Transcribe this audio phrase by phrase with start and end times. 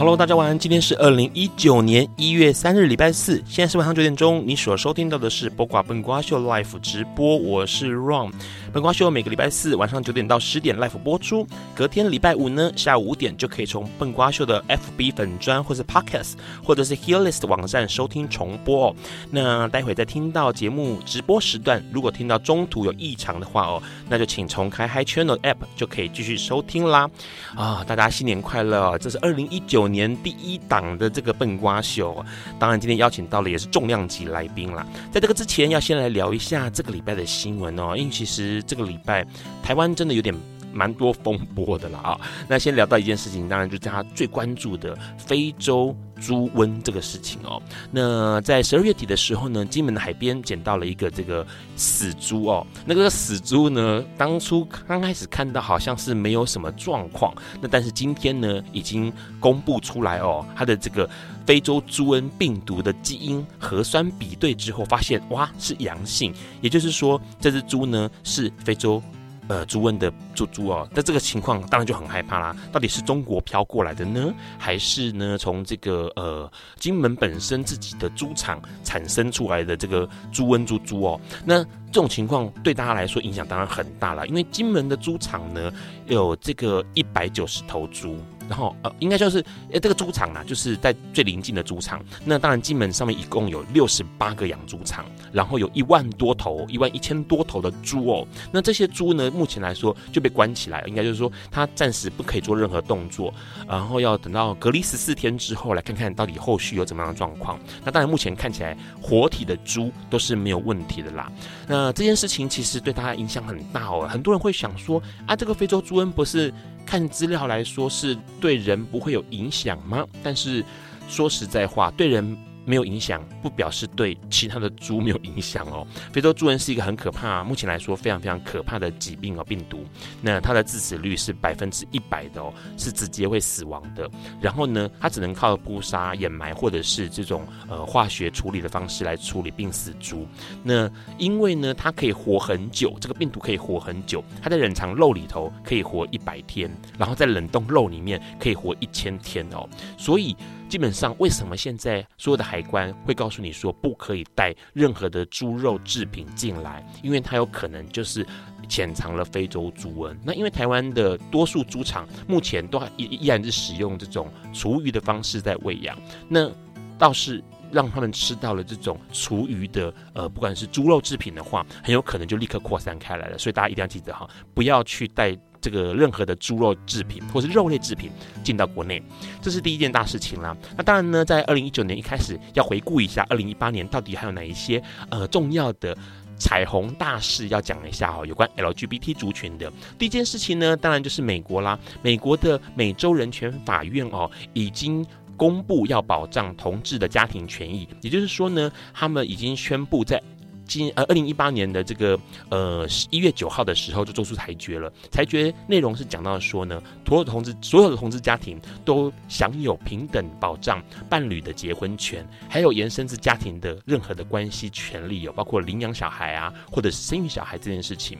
[0.00, 0.58] Hello，大家晚安。
[0.58, 3.36] 今天是二零一九年一月三日，礼拜四。
[3.46, 4.42] 现在是晚上九点钟。
[4.46, 8.32] 你所收听到的是播瓜笨瓜秀 Life 直播，我是 Ron。
[8.72, 18.96] 笨瓜秀每个礼拜四晚上九点到十点 Live 播出，隔天礼拜五呢下午五点就可以从笨瓜秀的 FB 粉砖或是 Podcast 或者是 Hearlist 网站收听重播哦。
[19.28, 27.10] 那待会在听到节目直播时段，如果听到中途有异常的话哦，那就请重开 Hi Channel App 就可以继续收听啦。
[27.56, 28.96] 啊，大家新年快乐！
[28.98, 32.24] 这是二零一九年第一档的这个笨瓜秀，
[32.58, 34.86] 当然今天邀请到了也是重量级来宾啦。
[35.10, 39.24] 在这个之前，要先来聊一下这个礼拜的新闻哦，因为其实这个礼拜
[39.62, 40.34] 台湾真的有点
[40.72, 42.20] 蛮多风波的了啊。
[42.48, 45.96] 那先聊到一件事情，当然就是大家最关注的非洲。
[46.20, 52.66] 猪瘟这个事情哦，那在十二月底的时候呢，金门的海边捡到了一个这个死猪哦。
[52.84, 61.08] 那个死猪呢，当初刚开始看到好像是没有什么状况，那但是今天呢，已经公布出来哦，它的这个
[61.46, 69.02] 非洲猪瘟病毒的基因核酸比对之后，发现哇是阳性，也就是说这只猪呢是非洲。
[69.50, 72.54] 呃，猪瘟的猪猪哦，那这个情况当然就很害怕啦。
[72.70, 81.20] 到底是中国飘过来的呢，还是呢从这个呃金门本身自己的猪场产生出来的这个猪瘟猪猪哦？
[81.44, 85.72] 那这种情况对大家来说影响当然很大了，因为金门的猪场呢
[86.06, 88.18] 有这个一百九十头猪。
[88.50, 89.38] 然后呃，应该就是
[89.70, 92.04] 呃，这个猪场啊，就是在最临近的猪场。
[92.24, 98.26] 那当然，金门上面一共有六十八个养猪场，然后有一万多头、一万一千多头的猪哦。
[98.50, 103.32] 那这些猪呢，目前来说就被关起来，应该就是说它暂时不可以做任何动作，
[103.68, 107.56] 然后要等到隔离十四天之后来看看到底后续有怎么样的状况。
[107.84, 111.30] 那当然，目前看起来活体的猪都是没有问题的啦。
[111.68, 116.52] 那这件事情其实对大家影响很大哦，很多人会想说啊，这个非洲猪瘟不是？
[116.84, 120.06] 看资料来说是对人不会有影响吗？
[120.22, 120.64] 但是
[121.08, 122.36] 说实在话，对人。
[122.70, 125.84] 没有影响，不表示对其他的猪没有影响哦。
[126.12, 129.84] 非洲猪瘟是一个很可怕，目前来说非常非常可怕的疾病哦，病毒。
[130.22, 134.08] 那它的致死率是百分之一百的哦，是直接会死亡的。
[134.40, 140.24] 然后呢，它只能靠扑杀、掩埋或者是这种呃化学处理的方式来处理病死猪。
[140.62, 140.88] 那
[141.18, 150.36] 因为呢，它可以活很久，这个病毒可以活很久，它在冷藏肉里头可以活一百天，然后在冷冻肉里面可以活一千天哦，所以。
[150.70, 156.86] 基本上，为什么现在所有的海关会告诉你说不可以带任何的猪肉制品进来？
[157.02, 158.24] 因为它有可能就是
[158.68, 160.16] 潜藏了非洲猪瘟。
[160.22, 165.98] 那因为台湾的多数猪场目前都依依然是使用这种厨余的方式在喂养，
[166.28, 166.48] 那
[166.96, 167.42] 倒是
[167.72, 173.36] 让他们吃到了这种厨余的呃，不管是猪肉制品的话，很有可能就立刻扩散开来了。
[173.36, 175.36] 所以大家一定要记得哈，不要去带。
[175.60, 178.10] 这个任何的猪肉制品或是肉类制品
[178.42, 179.02] 进到国内，
[179.40, 180.56] 这是第一件大事情啦。
[180.76, 185.96] 那当然呢，在二零一九年一开始要回顾一下，二零一八年到底还有哪一些呃重要的
[186.36, 189.70] 彩虹大事要讲一下哦，有关 LGBT 族群的。
[189.98, 195.04] 第一件事情呢，当然就是美国啦，美国的美洲人权法院哦，已经
[195.36, 200.22] 公布要保障同志的家庭权益，也就是说呢，他们已经宣布在。
[200.70, 202.16] 今呃，二零一八年的这个
[202.48, 204.90] 呃一月九号的时候就做出裁决了。
[205.10, 218.16] 裁决内容是讲到说呢，所有的同志所有的同志家庭都享有平等保障伴侣的结婚权，还有延伸至家庭的任何的关系权利，有包括领养小孩啊，或者是生育小孩这件事情。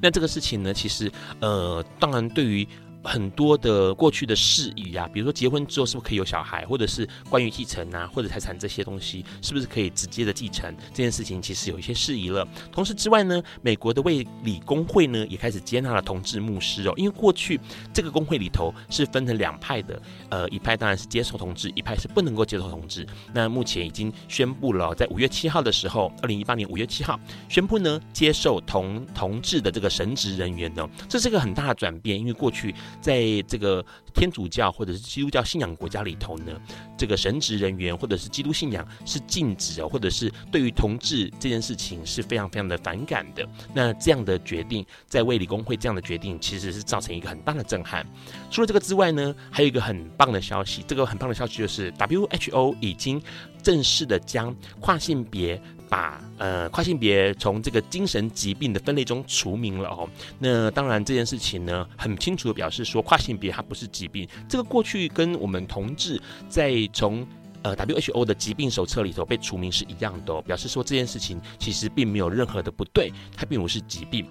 [0.00, 2.66] 那这个事情呢，其实呃，当然对于。
[3.04, 12.46] 很多的过去的事宜啊，比如说结婚之后是不是可以有小孩，或者是关于继承啊或者财产这些东西，是不是可以直接的继承这件事情，其实有一些事宜了。
[12.72, 17.60] 同时之外呢，美国的卫理公会呢也开始接纳了同志牧师哦，因为过去
[17.92, 23.06] 这个公会里头是分成两派的，呃，一派当然是接受同志，一派是不能够接受同志。
[23.34, 32.74] 那目前已经宣布了，在五月七号的时候，二零一八年五月七号宣布呢，接受同同志的这个神职人员呢，这是一个很大的转变，因为过去。
[33.00, 36.52] 在这个天主教或者是基督教信仰国家里头呢，
[36.96, 43.46] 这个神职人员或者是基督信仰是禁止哦，或者是对于同志这件事情是非常非常的反感的。
[43.72, 48.06] 那这样的决定，在卫理公会这样的决定，其实是造成一个很大的震撼。
[48.50, 53.20] 除了这个之外呢，还有一个很棒的消息，这个很棒的消息就是 WHO 已经
[53.62, 55.60] 正式的将跨性别。
[55.88, 60.08] 把呃跨性别从这个精神疾病的分类中除名了哦。
[60.38, 64.28] 那当然这件事情呢，很清楚的表示说跨性别它不是疾病。
[64.48, 67.26] 这个过去跟我们同志在从
[67.62, 74.26] 呃 WHO 的疾病手册里头被除名是一样的哦，表示说这件事情其实并没有任何的不对，它并不是疾病。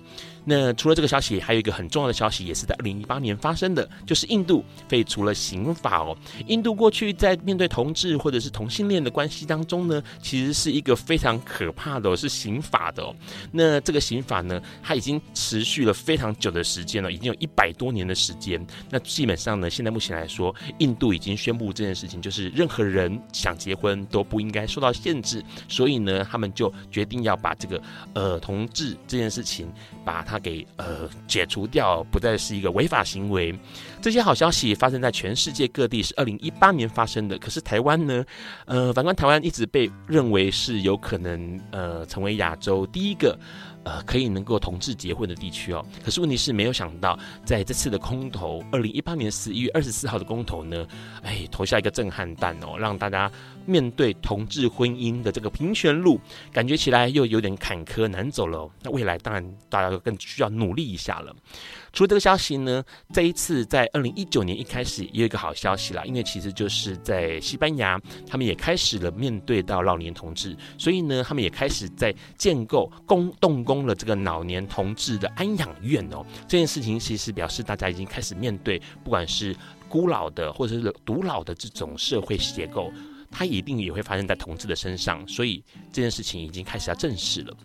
[0.46, 6.18] 那除了这个消息，还有一个很重要的消息，也是在二零一八年发生的，就是印度废除了刑法哦。
[6.48, 13.16] 印度过去在面对同志或者是同性恋的关系当中呢，其实是一个非常可怕的，是刑法的哦。
[13.52, 18.66] 那这个刑法呢，它已经持续了非常久的时间了，已经有一百多年的时间。
[18.90, 25.44] 那基本上呢，现在目前来说，印度已经宣布这件事情，就是任何人想结婚都不应该受到限制。
[25.68, 27.82] 所以呢，他们就决定要把这个
[28.14, 29.72] 呃同志这件事情，
[30.06, 30.40] 把它。
[30.44, 33.58] 给呃解除掉，不再是一个违法行为。
[34.02, 37.40] 这些好消息发生在全世界各地，是二零一八年发生的。
[37.40, 38.26] 可是台湾呢？
[38.66, 43.40] 呃，反观台湾一直被认为是有可能呃成为亚洲第一个。
[43.84, 50.88] 呃，可以能够同志结婚的地区哦，可是问题是没有想到，在这次的公投，二零一八年十一月二十四号的公投呢，
[51.22, 53.32] 哎，投下一个震撼弹哦，让大家
[53.66, 56.20] 面对同志婚姻的这个平权路，
[56.52, 58.70] 感觉起来又有点坎坷难走了。
[58.82, 61.36] 那未来当然大家更需要努力一下了。
[61.94, 76.26] 除了这个消息呢，这一次在二零一九年一开始也有一个好消息啦，因为其实就是在西班牙，他们也开始了面对到老年同志，所以呢，他们也开始在建构、工动工了这个老年同志的安养院哦。
[76.48, 79.56] 这件事情其实表示大家已经开始面对，不管是
[79.88, 82.92] 孤老的或者是独老的这种社会结构，
[83.30, 87.56] 它一定也会发生在同志的身上，所以这件事情已经开始要正视了。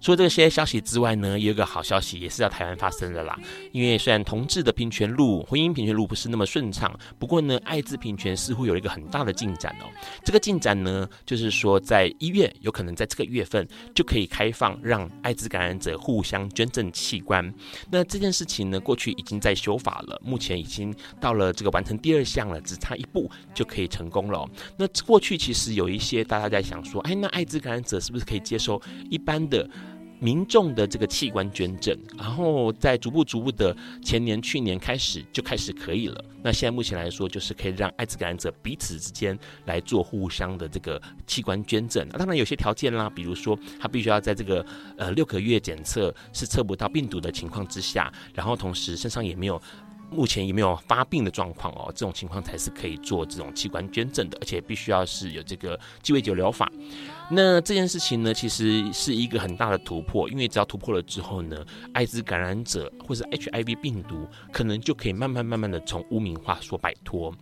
[0.00, 3.38] 除了这些消息之外呢，也有个好消息，也是在台湾发生的啦。
[3.72, 9.84] 因为虽然同志的平权路、婚姻平权路不是那么顺畅，不过呢，艾滋平权似乎有一个很大的进展哦。
[10.24, 17.52] 这个进展呢，就是说在一月，有可能在这个月份就可以开放让艾滋感染者互相捐赠器官。
[17.90, 24.48] 那这件事情呢，过去已经在修法了，目前已经到了这个完成第二项了，只差一步就可以成功了。
[24.78, 28.80] 那过去其实有一些大家在想说，哎，那艾滋感染者是不是可以接受
[29.10, 29.68] 一般的？
[30.20, 33.74] 民众的这个器官捐赠，然后在逐步逐步的
[34.04, 36.24] 前年、去年开始就开始可以了。
[36.42, 42.06] 那现在目前来说，就是可以让艾滋感染者彼此之间来做互相的这个器官捐赠。
[42.10, 44.64] 当然有些条件啦，比如说他必须要在这个
[44.96, 49.60] 呃六个月检测是测不到病毒的情况之下，然后同时身上也没有。
[50.10, 56.70] 目前也没有发病的状况哦，这种情况才是可以做这种器官捐赠的，而且必须要是有这个鸡尾酒疗法。
[57.30, 61.64] 那这件事情呢，其实是一个很大的突破，因为只要突破了之后呢，
[61.94, 67.32] 艾滋感染者或是 HIV 病毒可能就可以慢慢慢慢的从污名化所摆脱。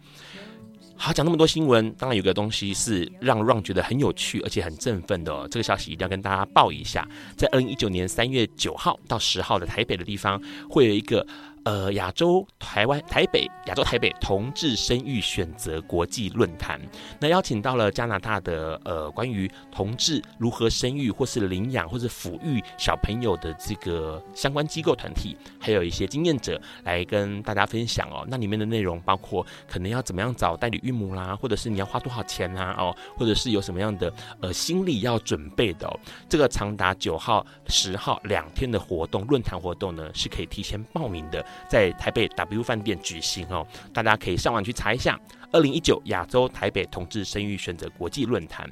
[0.95, 11.27] 好，讲那么多新闻，当然有个东西是让 Ron 觉得很有趣而且很振奋的哦，这个消息一定要跟大家报一下，在二零一九年三月九号到十号的台北的地方会有一个。
[11.69, 16.81] 呃，亚洲台湾台北亚洲台北同志生育选择国际论坛，
[17.21, 28.25] 那邀请到了加拿大的呃关于同志如何生育或是领养或是抚育小朋友的这个相关机构团体，还有一些经验者来跟大家分享哦。
[28.27, 34.11] 那里面的内容包括可能要怎么样找代理孕母啦，或者是你要花多少钱啊哦，或者是有什么样的
[34.41, 36.01] 呃心理要准备的哦。
[36.31, 41.45] 这个长达九号、十号两天的活动论坛活动呢，是可以提前报名的。
[41.67, 45.19] 在台北 W 饭店举行哦，大家可以上网去查一下。
[45.51, 48.71] 二零一九亚洲台北同志生育选择国际论坛。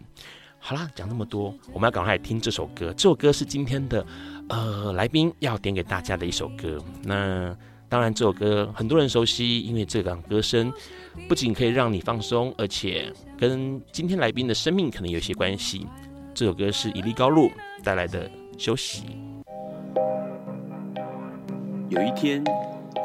[0.58, 2.92] 好啦，讲那么多，我们要赶快听这首歌。
[2.92, 4.04] 这首歌是今天的
[4.48, 6.78] 呃来宾要点给大家的一首歌。
[7.02, 7.56] 那
[7.88, 10.72] 当然，这首歌很多人熟悉，因为这档歌声
[11.28, 15.86] 不仅可以让你放松，而且跟今天来宾的生命可能有些关系。
[16.34, 17.50] 这首歌是伊利高路
[17.82, 18.28] 带来的
[18.58, 19.04] 休息。
[21.88, 22.44] 有一天。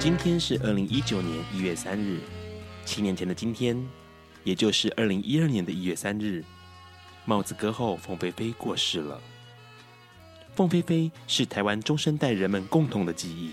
[0.00, 2.20] 今天是二零一九年一月三日，
[2.86, 3.86] 七年前的今天，
[4.44, 6.42] 也就是二零一二年的一月三日，
[7.26, 9.20] 帽子歌后凤飞飞过世了。
[10.54, 13.50] 凤飞飞是台湾中生代人们共同的记忆，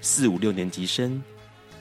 [0.00, 1.22] 四五六年级生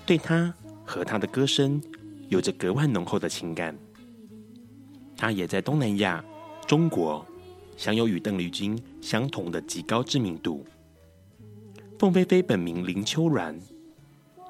[0.06, 0.54] 对她
[0.86, 1.82] 和她的歌声
[2.30, 3.76] 有着格外浓厚的情感。
[5.18, 6.24] 她也在东南亚、
[6.68, 7.26] 中国
[7.78, 10.64] 享有与邓丽君相同的极高知名度。
[12.00, 13.58] 凤飞飞本名林秋然，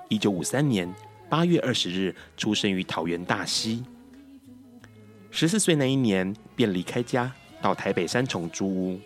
[0.10, 0.92] 一九五三年
[1.30, 3.84] 八月二十日出生于桃园大溪。
[5.30, 7.32] 十四岁那一年便离开家，
[7.62, 9.00] 到台北三重租屋，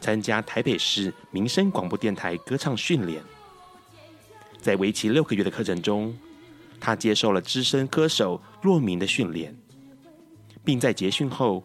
[0.00, 3.22] 参加台北市民声广播电台歌唱训练。
[4.60, 6.16] 在为期六个月的课程中，
[6.78, 9.56] 他接受了资深歌手骆明的训练，
[10.62, 11.64] 并在结训后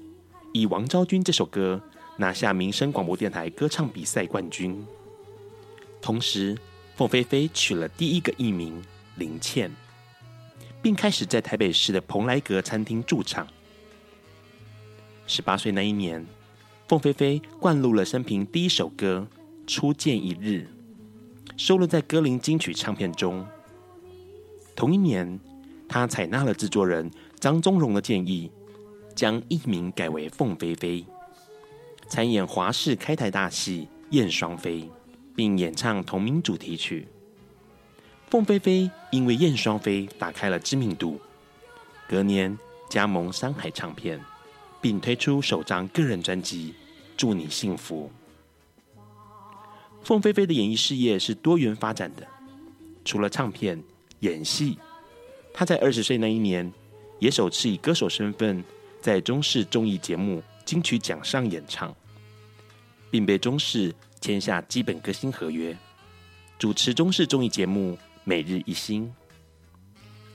[0.53, 1.79] 以《王昭君》这首歌
[2.15, 4.83] 拿下民生广播电台歌唱比赛冠军。
[6.01, 6.57] 同时，
[6.95, 8.81] 凤飞飞取了第一个艺名
[9.17, 9.71] 林倩，
[10.81, 13.45] 并开始在台北市的蓬莱阁餐厅驻唱。
[15.25, 16.25] 十八岁那一年，
[16.87, 19.27] 凤飞飞灌录了生平第一首歌
[19.67, 20.67] 《初见一日》，
[21.57, 23.45] 收录在歌林金曲唱片中。
[24.75, 25.39] 同一年，
[25.89, 28.49] 他采纳了制作人张宗荣的建议，
[29.13, 31.05] 将艺名改为凤飞飞，
[32.07, 34.83] 参演华视开台大戏《燕双飞》。
[35.37, 37.07] 并演唱同名主题曲。
[38.27, 41.21] 凤飞飞因为《燕双飞》打开了知名度，
[42.09, 42.57] 隔年
[42.89, 44.19] 加盟山海唱片，
[44.81, 46.71] 并推出首张个人专辑
[47.15, 48.09] 《祝你幸福》。
[50.03, 52.27] 凤飞飞的演艺事业是多元发展的，
[53.05, 53.79] 除了唱片、
[54.21, 54.79] 演戏，
[55.53, 56.73] 她在二十岁那一年
[57.19, 58.63] 也首次以歌手身份
[58.99, 61.95] 在中视综艺节目金曲奖上演唱，
[63.09, 63.93] 并被中视。
[64.19, 65.77] 签下基本歌星合约，
[66.57, 69.05] 主持中视综艺节目《每日一星》，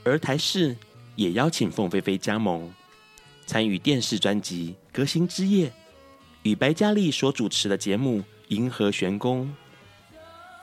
[0.04, 0.74] 而台视
[1.16, 2.72] 也邀请凤飞飞加盟，
[3.44, 5.68] 参与电视专辑《歌星之夜》，
[6.44, 9.52] 与白嘉莉所主持的节目《银河玄宫》。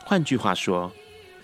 [0.05, 0.91] 换句话说，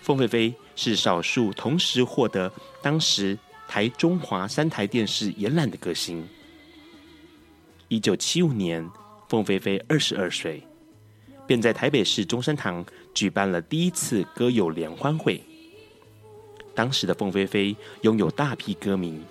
[0.02, 6.26] 凤飞飞是少数同时获得当时台中华三台电视延揽的歌星。
[7.90, 8.90] 一九七五年，
[9.28, 10.64] 凤飞飞二十二岁。
[11.48, 15.40] 便在台北市中山堂举办了第一次歌友联欢会。
[16.74, 19.22] 当时的凤飞飞拥有大批歌迷，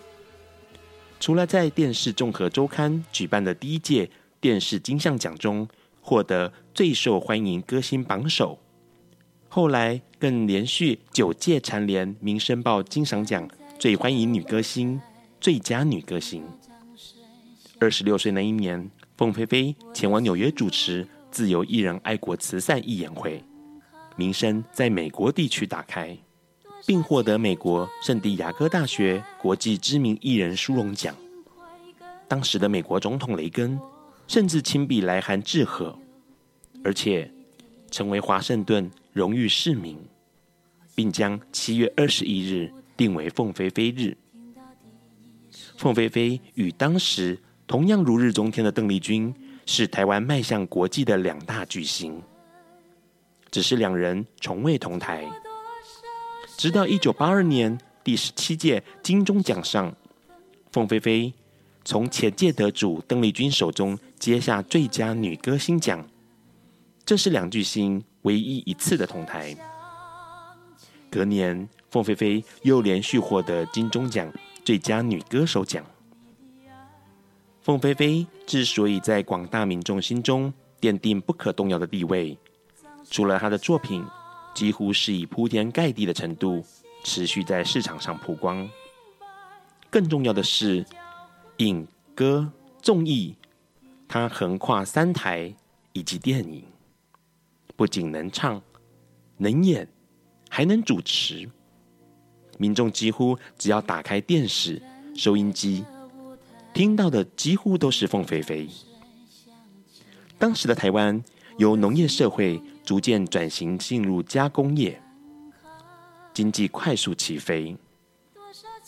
[1.18, 4.08] 除了在电视综合周刊举办的第一届
[4.40, 5.68] 电视金像奖中
[6.00, 8.60] 获得最受欢迎歌星榜首，
[9.48, 15.00] 后来更连续九届蝉联民生报金赏奖最欢迎女歌星、
[15.40, 16.44] 最佳女歌星。
[17.80, 21.06] 二十六岁那一年，凤飞飞前往纽约主持。
[21.30, 23.42] 自由艺人爱国慈善义演会，
[24.14, 26.16] 名声在美国地区打开，
[26.86, 31.12] 并获得美国圣地亚哥大学国际知名艺人殊荣奖。
[32.28, 33.76] 当时的美国总统雷根
[34.28, 35.98] 甚至亲笔来函致贺，
[36.84, 37.28] 而且
[37.90, 39.98] 成为华盛顿荣誉市民，
[40.94, 44.16] 并将七月二十一日定为凤飞飞日。
[45.76, 49.34] 凤飞飞与当时同样如日中天的邓丽君。
[49.66, 52.22] 是台湾迈向国际的两大巨星，
[53.50, 55.26] 只是两人从未同台。
[56.58, 59.90] 直到一九八二年第十七届金钟奖上，
[60.70, 61.32] 凤飞飞
[61.82, 66.06] 从前届得主邓丽君手中接下最佳女歌星奖，
[67.06, 69.56] 这是两巨星唯一一次的同台。
[71.10, 74.30] 隔年，凤飞飞又连续获得金钟奖
[74.62, 75.82] 最佳女歌手奖。
[77.64, 80.52] 凤飞飞之所以在广大民众心中
[80.82, 82.36] 奠定不可动摇的地位，
[83.10, 84.04] 除了她的作品
[84.52, 86.62] 几乎是以铺天盖地的程度
[87.04, 88.68] 持续在市场上曝光，
[89.88, 90.84] 更重要的是，
[91.56, 92.52] 影歌
[92.82, 93.34] 综艺，
[94.06, 95.50] 她横跨三台
[95.94, 96.62] 以及电影，
[97.76, 98.60] 不仅能唱、
[99.38, 99.88] 能演，
[100.50, 101.48] 还能主持，
[102.58, 104.82] 民众几乎只要打开电视、
[105.16, 105.82] 收音机。
[106.74, 108.68] 听到的几乎都是凤飞飞。
[110.36, 111.22] 当时的台湾
[111.56, 115.00] 由农业社会逐渐转型进入加工业，
[116.34, 117.76] 经济快速起飞，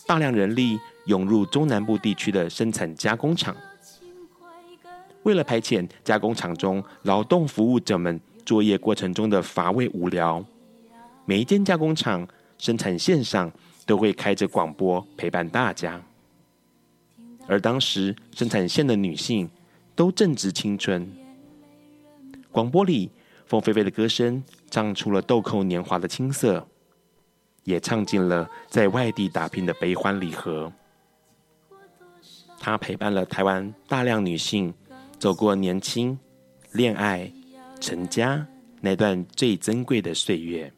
[0.05, 3.55] 大量人力涌入中南部地区的生产加工厂。
[5.23, 10.43] 为了排遣加工厂中劳动服务者们作业过程中的乏味无聊，
[11.23, 12.27] 每一间加工厂
[12.57, 13.49] 生产线上
[13.85, 16.01] 都会开着广播陪伴大家。
[17.47, 19.49] 而当时生产线的女性
[19.95, 21.09] 都正值青春，
[22.51, 23.09] 广播里
[23.45, 26.67] 凤飞飞的歌声唱出了豆蔻年华的青涩，
[27.63, 30.71] 也唱尽了在外地打拼的悲欢离合。
[32.59, 34.73] 她陪伴了台湾大量女性。
[35.19, 36.15] 走过年轻、
[36.73, 37.33] 恋爱、
[37.79, 38.45] 成家
[38.81, 40.71] 那段最珍贵的岁月，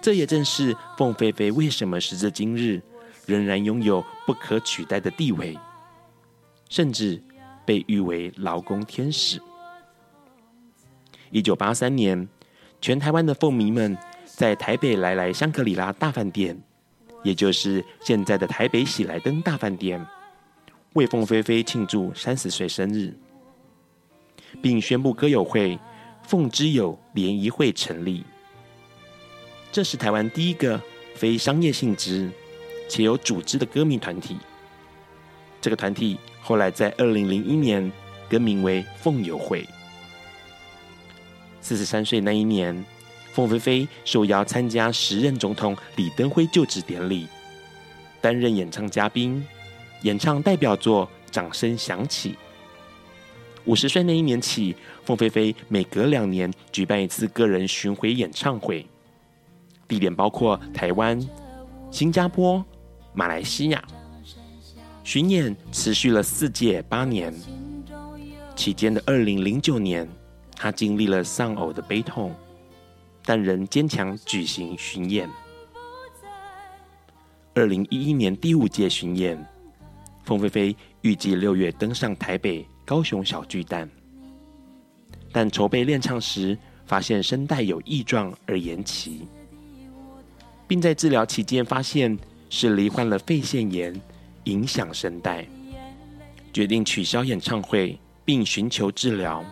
[0.00, 2.80] 这也正是凤飞飞为什么时至今日
[3.26, 5.58] 仍然拥有不可取代的地位，
[6.68, 7.22] 甚至
[7.64, 9.40] 被誉为劳工天使。
[11.30, 12.28] 一九八三年，
[12.80, 16.60] 全台湾的凤迷们在台北来来香格里拉大饭店，
[17.22, 20.04] 也就是现在的台北喜来登大饭店。
[20.92, 23.12] 为凤飞飞庆祝三十岁生日，
[24.62, 25.76] 并宣布歌友会
[26.22, 28.24] “凤之友联谊会”成立。
[29.72, 30.80] 这是台湾第一个
[31.16, 32.30] 非商业性质
[32.88, 34.36] 且有组织的歌迷团体。
[35.60, 37.90] 这个团体后来在二零零一年
[38.28, 39.66] 更名为“凤友会”。
[41.60, 42.84] 四十三岁那一年，
[43.32, 47.26] 凤飞飞受邀参加时任总统李登辉就职典礼，
[48.20, 49.44] 担任演唱嘉宾。
[50.02, 52.32] 演唱代表作《掌声响起》。
[53.64, 58.86] 五十岁那一年起，凤飞飞每隔两年举办一次个人巡回演唱会，
[59.88, 61.18] 地点包括台湾、
[61.90, 62.62] 新加坡、
[63.14, 63.82] 马来西亚。
[65.02, 67.32] 巡演持续了四届八年，
[68.56, 70.08] 期间的二零零九年，
[70.56, 72.34] 他经历了丧偶的悲痛，
[73.24, 75.28] 但仍坚强举行巡演。
[77.54, 79.42] 二零一一年第五届巡演。
[80.24, 83.86] 凤飞飞预计六月登上台北、高雄小巨蛋，
[85.30, 86.56] 但筹备练唱时
[86.86, 89.28] 发现声带有异状而延期，
[90.66, 92.18] 并在治疗期间发现
[92.56, 94.00] 是罹患了肺腺炎，
[94.44, 95.44] 影响声带，
[96.52, 99.44] 决定取消演唱会并寻求治疗。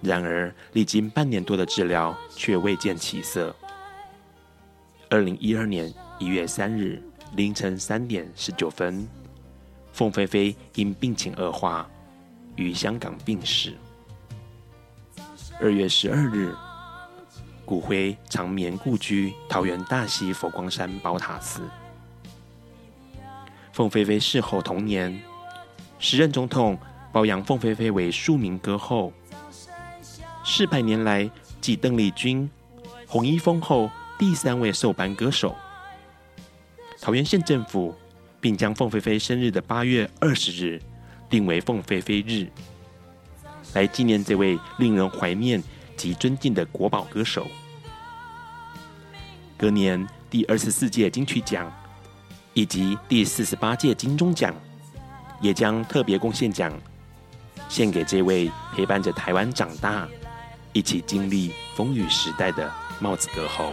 [0.00, 3.54] 然而历经半年多的治疗却未见起色。
[5.10, 7.02] 二零一二年一月三日
[7.36, 9.06] 凌晨三点十九分。
[9.92, 11.86] 凤飞飞因病情恶化，
[12.56, 13.74] 于香港病逝。
[15.60, 16.54] 二月十二日，
[17.68, 21.60] 骨灰长眠故居桃园大溪佛光山宝塔寺。
[23.74, 25.20] 凤飞飞逝后同年，
[25.98, 26.78] 时任总统
[27.12, 29.12] 褒扬凤飞飞为庶民歌后，
[30.42, 32.50] 四百年来继邓丽君、
[33.06, 35.54] 洪一峰后第三位受颁歌手。
[36.98, 37.94] 桃园县政府。
[38.40, 40.80] 并将凤飞飞生日的八月二十日
[41.28, 42.46] 定为凤飞飞日，
[43.74, 45.60] 来纪念这位令人怀念
[45.98, 47.46] 及尊敬的国宝歌手。
[49.58, 51.70] 隔年第二十四届金曲奖
[52.54, 54.54] 以及第四十八届金钟奖，
[55.40, 56.72] 也将特别贡献奖
[57.68, 60.08] 献给这位陪伴着台湾长大、
[60.72, 63.72] 一起经历风雨时代的帽子歌后。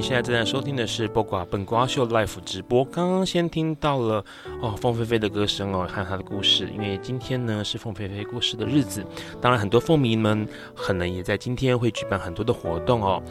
[0.00, 2.82] 你现在正在收听的是《播瓜本瓜秀》Live 直播。
[2.86, 4.24] 刚刚先听到了
[4.62, 6.70] 哦，凤飞飞的歌声哦，还有她的故事。
[6.74, 9.04] 因为今天呢是凤飞飞过世的日子，
[9.42, 13.22] 当然很多凤迷们可能也在今天会举办很多的活动哦。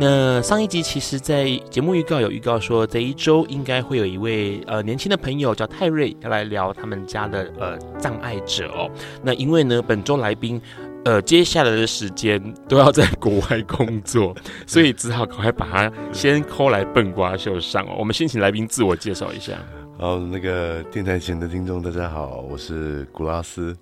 [0.00, 8.90] 那上一集其实，在节目预告有预告说，这一周应该会有一位呃年轻的朋友叫泰瑞要来聊他们家的呃障碍者哦。
[9.22, 10.58] 那因为呢，本周来宾。
[11.04, 14.34] 呃，接下来的时间 都要在国外工作，
[14.66, 17.94] 所以只好赶快把它先抠来笨瓜秀上哦。
[17.98, 19.52] 我们先请来宾自我介绍一下。
[19.98, 23.76] 好，那个电台前的听众大家好，我是古拉斯。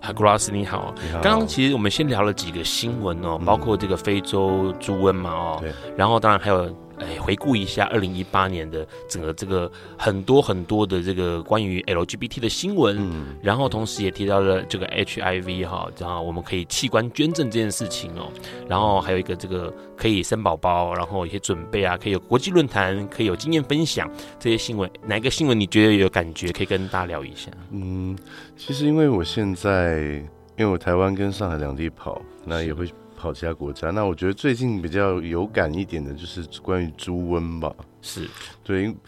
[0.00, 0.94] 啊，古拉斯你好。
[1.04, 1.20] 你好。
[1.20, 5.70] 刚刚其实我们先聊了几个新闻哦，嗯、包括这个非洲猪瘟嘛哦，对。
[5.96, 6.74] 然后当然还有。
[7.02, 18.30] 哎，回顾一下二零一八年的整个这个很多很多的这个关于 LGBT 的新闻，嗯，然后同时也提到了这个 HIV 哈，然后我们可以器官捐赠这件事情哦，
[18.68, 27.50] 然后还有一个这个可以生宝宝，然后一些准备啊，可以有国际论坛，可以有经验分享这些新闻，哪一个新闻你觉得有感觉可以跟大家聊一下？
[27.70, 28.16] 嗯，
[28.56, 30.22] 其实因为我现在
[30.56, 32.88] 因为我台湾跟上海两地跑，那也会。
[33.22, 37.72] 跑其他国家，那我觉得最近比较有感一点的就是关于猪瘟吧。
[38.00, 38.28] 是。
[38.64, 38.98] 对，因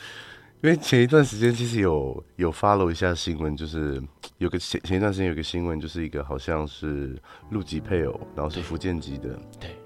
[0.63, 4.01] 为前一段时间其实有有 follow 一下新闻，就是
[4.39, 9.77] 有个前前一段时间有个新闻，就是一个好像是陆籍配偶，然后是福建籍的，对，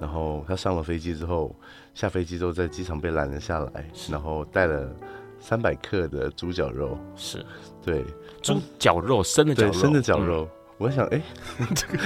[0.00, 1.54] 然后他上了飞机之后，
[1.92, 4.90] 下飞机之后在机场被拦了下来，然后带了
[5.38, 7.44] 三百克的猪脚肉，是。
[7.84, 8.02] 对，
[8.40, 10.48] 猪脚肉生的脚肉，生的脚肉。
[10.78, 11.22] 嗯我想，哎、欸，
[11.74, 11.98] 这个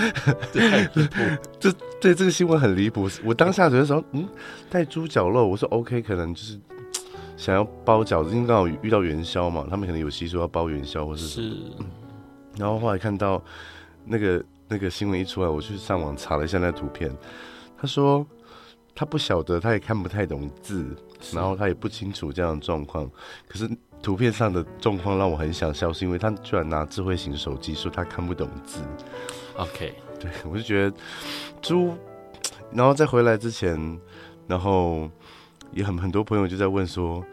[0.50, 1.20] 这太离谱，
[1.60, 3.06] 这对这个新闻很离谱。
[3.22, 4.26] 我当下觉得说，嗯，
[4.70, 6.58] 带猪脚肉，我说 OK，可能就是
[7.36, 11.54] 想要包饺子，因为刚好遇到元宵嘛，他们可能有习俗要包元宵，或是什么。
[11.54, 11.56] 是。
[12.56, 13.42] 然后后来看到
[14.06, 17.14] 那个那个新闻一出来，我去上网查了一下那个图片，
[17.76, 18.26] 他说
[18.94, 20.96] 他不晓得，他也看不太懂字，
[21.34, 23.06] 然后他也不清楚这样的状况，
[23.46, 23.70] 可是。
[24.02, 28.80] 图片上的状况让我很想笑，是因为他居然拿智慧型手机说他看不懂字。
[29.54, 30.96] OK，对，我就觉得
[31.60, 31.94] 猪，
[32.72, 34.00] 然后在回来之前，
[34.48, 35.08] 然后
[35.70, 37.24] 也很很多朋友就在问说，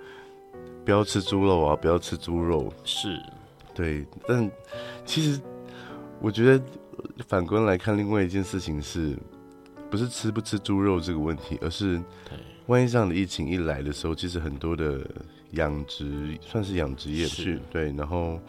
[0.85, 2.71] 不要吃猪肉啊，不要吃猪肉。
[2.83, 3.19] 是，
[3.73, 4.49] 对，但
[5.05, 5.41] 其实
[6.21, 6.63] 我觉得
[7.27, 9.17] 反观来看，另外一件事情是
[9.89, 11.99] 不是吃不吃猪肉这个问题，而是
[12.67, 15.03] 万一这样的疫情一来的时候，其实很多的。
[15.51, 18.39] 养殖算是养殖业去对，然后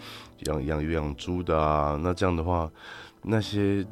[0.46, 2.70] 养养鱼养猪的啊，那这样的话，
[3.22, 3.86] 那些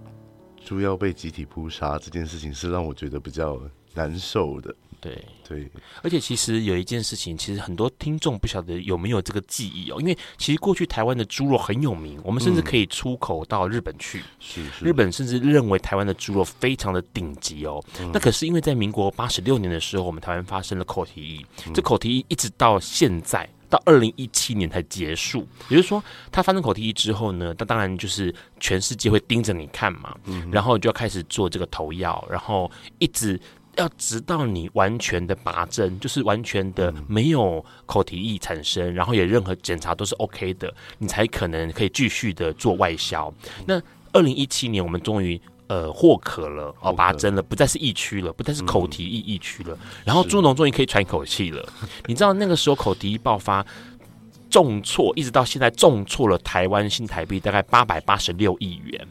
[0.57, 3.61] 猪要被集体扑杀这件事情是让我觉得比较
[3.95, 4.75] 难受的。
[5.01, 5.71] 对对，
[6.03, 14.23] 而且其实有一件事情，其实很多听众不晓得有没有这个记忆哦，因为其实过去台湾的猪肉很有名，我们甚至可以出口到日本去。
[14.41, 17.83] 是是，日本甚至认为台湾的猪肉非常的顶级哦。
[18.13, 25.47] 那可是因为在民国八十六年的时候，我们台湾发生了口蹄疫，这口蹄疫一直到现在到二零一七年才结束。
[25.69, 30.17] 也就是说，它发生口蹄疫之后呢，那当然就是全世界会盯着你看嘛，
[30.51, 33.39] 然后就要开始做这个投药，然后一直。
[33.79, 43.33] 要直到你完全的拔针，就是完全的没有口蹄疫产生，然后也任何检查都是 OK 的，你才可能可以继续的做外销。
[43.65, 43.81] 那
[44.13, 49.79] 二零一七年，我们终于呃获可了哦，拔针了，不再是疫区了，不再是口蹄疫疫区了。
[50.05, 51.65] 然后猪农终于可以喘口气了。
[52.07, 53.65] 你知道那个时候口蹄疫爆发
[54.51, 59.07] 重挫，一直到现在重挫了台湾新台币大概八百八十六亿元，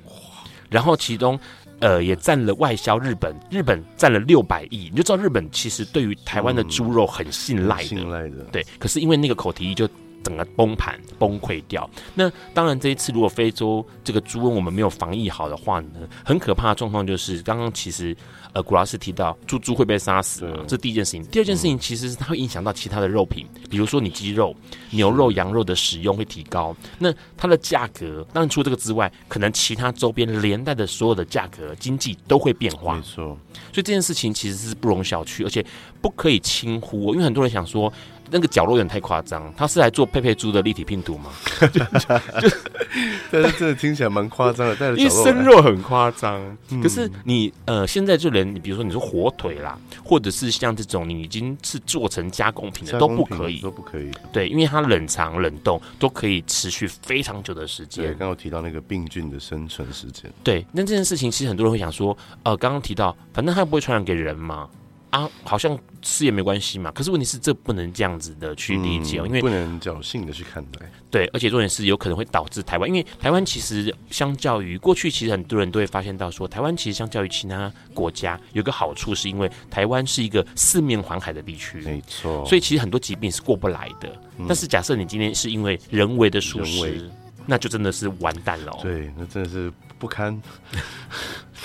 [0.69, 1.39] 然后其中。
[1.79, 8.65] 呃，也占了外销日本，日本占了六百亿，你就知道日本其实对于台湾的猪肉很信赖的，信赖的，对。
[8.79, 9.87] 可是因为那个口蹄疫就
[10.23, 11.89] 整个崩盘崩溃掉。
[12.15, 18.15] 那当然这一次如果非洲这个猪瘟我们没有防疫好的话呢，很可怕的状况就是刚刚其实。
[18.57, 21.23] 呃，古老师提到猪猪会被杀死嘛，这第一件事情。
[21.25, 24.55] 第二件事情其实是它会影响到其他的肉品，比如说你鸡肉、
[24.89, 32.95] 牛肉、羊肉的使用会提高，那它的价格当然除了这个之外，可能其他周边连带的所有的价格经济都会变化。
[32.95, 33.37] 没错，
[33.71, 35.63] 所以这件事情其实是不容小觑，而且
[36.01, 37.93] 不可以轻忽，因为很多人想说。
[38.29, 41.31] 那个角落有点太夸张，他是来做佩佩猪的立体拼图吗？
[43.31, 46.37] 但是这个听起来蛮夸张的，但是因为生肉很夸张。
[46.69, 54.11] 嗯、可是你呃，现在就连你比如说你说火腿啦，或者是像这种你已经是做成加工品的都不可以，都不可以。
[54.31, 58.05] 对，因为它冷藏冷冻都可以持续非常久的时间。
[58.05, 60.31] 对，刚刚提到那个病菌的生存时间。
[60.43, 64.69] 对，那这件事情其实很多人会想说，呃，刚刚提到，反正它不会传染给人嘛。
[65.17, 66.91] 啊，好像吃也没关系嘛。
[66.91, 70.85] 可是问题是，这不能这样子的去理解，嗯、因为不能侥幸的去看待。
[71.09, 82.45] 对，而且重点是有可能会导致台湾，因为台湾其实相较于过去，其实很多人都会发现到说，台湾其实相较于其他国家有个好处，是因为台湾是一个四面环海的地区，没错。
[82.45, 84.09] 所以其实很多疾病是过不来的。
[84.37, 87.09] 嗯、但是假设你今天是因为人为的疏失，
[87.45, 88.77] 那就真的是完蛋了。
[88.81, 90.39] 对，那真的是不堪。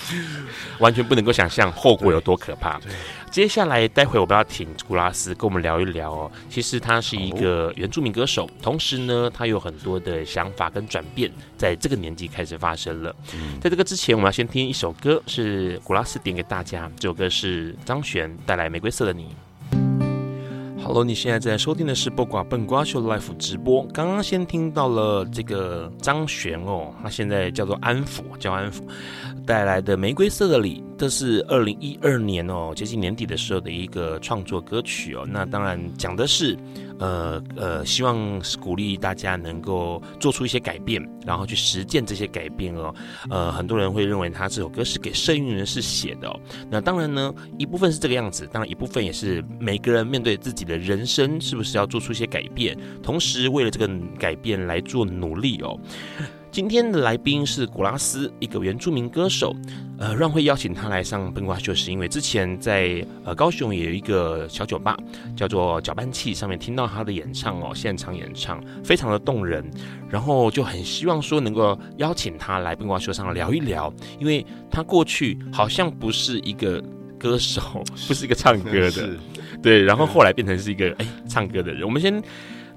[0.79, 2.81] 完全不能够想象后果有多可怕。
[3.31, 6.31] 接下来，待会我们要请古拉斯跟我们聊一聊哦。
[6.51, 13.15] 其实他是一个原住民歌手，同时呢，他有很多的想法跟转变，在这个年纪开始发生了。
[13.61, 16.91] 在这个之前，我们要先听一首歌，是古拉斯点给大家。
[16.99, 19.25] 这首歌是张悬带来《玫瑰色的你》。
[20.85, 23.87] Hello，你现在在收听的是《播瓜笨瓜秀》Live 直播。
[23.95, 28.81] 刚刚先听到了这个张悬哦，他现在叫做安抚，叫安抚
[29.47, 35.27] 带来的《玫瑰色的礼》，这是二零一二年哦，接近年底的时候的一个创作歌曲哦。
[35.29, 36.57] 那当然讲的是。
[36.99, 42.95] 呃呃，希望鼓励大家能够做出一些改变，然后去实践这些改变哦。
[43.29, 46.41] 呃，很多人会认为他这首歌是给社运人士写的哦。
[46.71, 55.77] 那当然呢，一部分是这个样子，当然一部分也是每个人面对自己的人生，是不是要做出一些改变，同时为了这个改变来做努力哦。
[56.53, 59.57] 今天的来宾是古拉斯，一个原住民歌手。
[59.99, 64.95] 呃，让会邀请他来上笨瓜秀，是因为之前在呃高雄也有一个小酒吧，
[65.35, 69.65] 叫做搅拌器，上面听到他的演唱哦，现场演唱非常的动人，
[70.11, 76.85] 然后就很希望说能够邀请他来笨瓜秀上聊一聊，因为他过去好像不是一个
[77.19, 77.63] 歌手，
[78.07, 79.09] 不是一个唱歌的，
[79.63, 82.23] 对，然后后来变成是一个哎唱歌的人，我们先。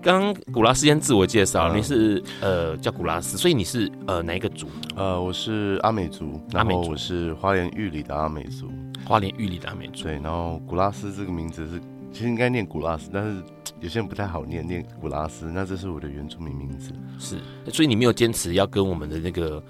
[0.05, 4.67] 刚刚古拉斯先自我介绍，嗯、你是呃叫古拉斯，所以你是呃哪一个族？
[4.95, 8.69] 呃，我是阿美族，然后我是花莲玉里的阿美族，
[9.03, 10.03] 花莲玉里的阿美族。
[10.03, 13.41] 对，然后古拉斯这个名字是其实应该念古拉斯，但是
[13.79, 15.47] 有些人不太好念，念古拉斯。
[15.51, 17.39] 那这是我的原住民名字，是，
[17.73, 19.63] 所以你没有坚持要跟我们的那个。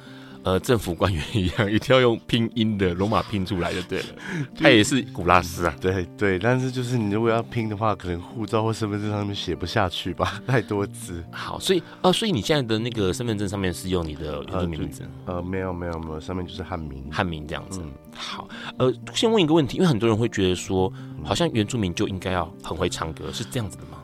[0.46, 4.06] 呃，政府官员一样， 一定要用拼音的罗马拼出来就对了。
[4.56, 11.24] 他也是古拉斯啊，对对，但是就是你如果要拼的话，可能护照或身份证上面写不下去吧， 太多字。
[11.32, 15.02] 好，所以呃，所以你现在的那个身份证上面是用你的原住民名字？
[15.26, 17.82] 呃，没有没有没有，上面就是汉名，汉名这样子。
[17.84, 23.98] 嗯、好，呃，先问一个问题，因为很多人会觉得说，好像原住民就应该要很会唱歌，是这样子的吗？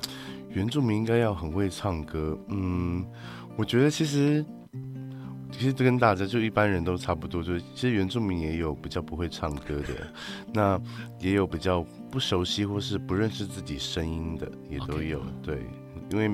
[0.49, 3.05] 原住民应该要很会唱歌，嗯，
[3.55, 4.43] 我觉得其实。
[5.51, 10.07] 其实这跟大家就一般人都差不多，就是其实原住民也有比较不会唱歌的，
[10.53, 10.81] 那
[11.19, 15.21] 也有比较不熟悉或是不认识自己声音的，也都有。
[15.43, 15.59] 对，
[16.09, 16.29] 因为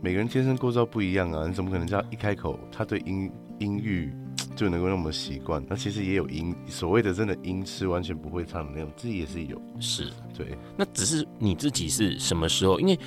[0.00, 4.14] 每个人天生构造不一样啊，你怎么可能这样一开口，他对音音域
[4.54, 5.64] 就能够那么习惯？
[5.68, 9.60] 那其实也有音所谓的真的音痴完全不会唱的那种，自己也是有。
[9.80, 12.78] 是对，那只是你自己是什么时候？
[12.78, 12.98] 因为。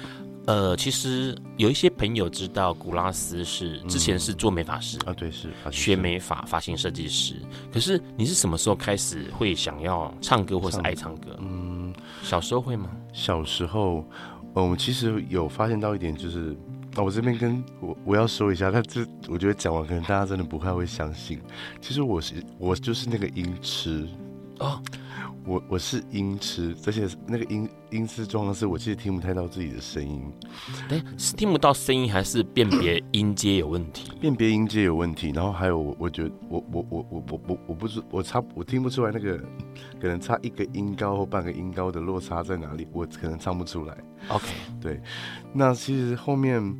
[0.47, 7.35] 呃，其实有一些朋友知道古拉斯是之前是做美发师、嗯、啊，对，是学美发发型设计师。
[7.73, 11.35] 可是你是什么时候开始会想要唱歌或是爱唱歌？
[11.39, 12.89] 嗯，小时候会吗？
[13.11, 14.05] 小时候，
[14.53, 16.55] 呃，我们其实有发现到一点，就是
[16.95, 21.41] 啊，我这边跟我我要说一下，但这我觉得讲完可能大家真的不太会相信。
[21.81, 24.07] 其实我是我就是那个音痴
[24.59, 24.79] 哦。
[25.47, 30.21] 我我是音痴，而且那个音音痴状况是我其实听不太到自己的声音。
[30.89, 34.11] 哎，是听不到声音，还是辨别音阶有问题？
[34.19, 39.37] 辨别音阶有问题，然后还有我我觉得我我我我我我我不知我差我听不出来那个
[40.01, 43.95] 可能差一个音高或半个音高的落差在哪里，我可能唱不出来。
[44.29, 44.47] OK，
[44.81, 44.99] 对，
[45.53, 46.75] 那其实后面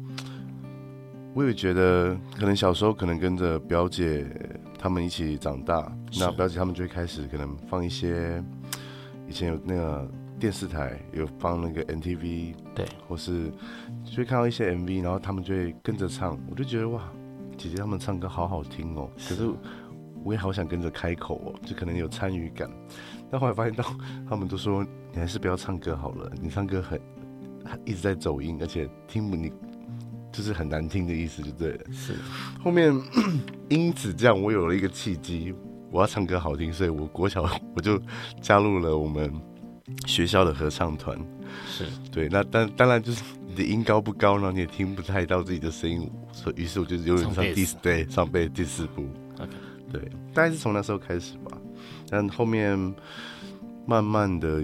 [1.36, 4.26] 我也觉得可能小时候可能跟着表姐。
[4.78, 8.55] 他们一起长大，那表姐他们就会开始可能放一些以
[9.36, 13.52] 前有那个电视台有放那个 NTV，对，或是
[14.04, 17.12] 就会看到一些 MV，然后他们就会跟着唱，我就觉得哇，
[17.58, 19.50] 姐姐他们唱歌好好听哦，可是
[20.24, 22.70] 我也好想跟着开口哦，就可能有参与感，
[23.30, 23.84] 但后来发现到
[24.30, 27.00] 他们都说你还是不要唱歌好了，你唱歌很
[27.84, 29.52] 一直在走音，而且听不你。
[30.32, 31.86] 就是很难听的意思，就对了。
[31.94, 32.14] 是，
[32.62, 32.94] 后面
[33.70, 35.56] 因此这样，我有了一个契机，
[35.92, 37.44] 我要唱歌好听，所以我国小
[37.76, 38.02] 我就
[38.42, 39.32] 加入了我们
[40.06, 41.18] 学校的合唱团。
[41.68, 49.08] 是对，那当当然就是你的音高不高呢，你也听不太到自己的声音，所以于是我就有点上第四对上背第四部。
[49.92, 50.02] 对，
[50.34, 51.58] 大概是从那时候开始吧，
[52.10, 52.78] 但后面
[53.86, 54.64] 慢慢的。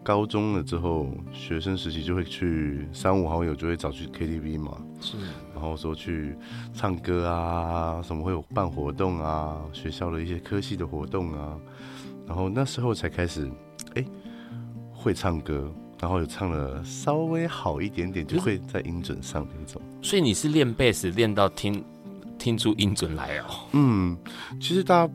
[0.00, 5.18] 高中了之后，学生时期就会去三五好友就会找去 KTV 嘛，是，
[5.58, 6.36] 然后说去
[6.72, 11.58] 唱歌啊，什么会有办活动啊，学校的一些科系的活动啊，
[12.28, 13.50] 然后那时候才开始，
[13.96, 14.04] 哎，
[14.92, 15.68] 会唱歌，
[16.00, 19.82] 然后有唱了稍微好一点点，就会在音准上那种。
[20.00, 21.84] 所以你是练贝斯练到听
[22.38, 23.44] 听出音准来哦？
[23.72, 24.16] 嗯，
[24.60, 25.12] 其实大家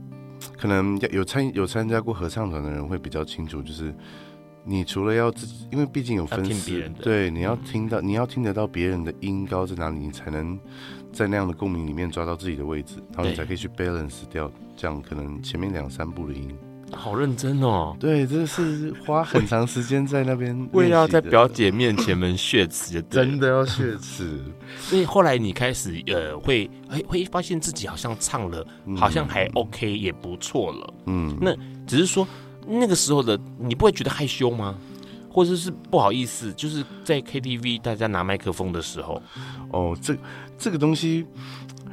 [0.58, 3.96] 可能有参有参加过合唱团的人会比较清楚，就是。
[4.64, 10.58] 你除了要自己，因为毕竟有分丝，对，你要听到，你要听得到别人的音高在哪里，你才能
[11.12, 16.56] 在那样的共鸣里面抓到自己的位置，然后你才可以去 balance 掉这样可能前面两三步的音。
[16.96, 17.98] 好认真哦！
[18.00, 24.40] 对，这是花很长时间在那边，为了要在表姐面前们血耻，真的要血耻。
[24.78, 28.64] 所以后来你开始呃，会会会发现自己好像唱了，
[28.96, 30.94] 好像还 OK，也不错了。
[31.08, 31.56] 嗯，那
[31.88, 32.28] 只是说
[32.68, 34.76] 那个时候的你不会觉得害羞吗？
[35.30, 39.22] 或者是不好意思，就是在 KTV 大家拿麦克风的时候。
[39.72, 40.16] 哦，这
[40.58, 41.26] 这个东西，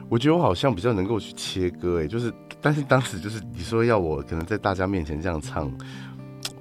[0.09, 2.33] 我觉得我好像比较能够去切割，哎，就是。
[2.63, 5.73] 但是当时就是你说要我可能在大家面前这样唱，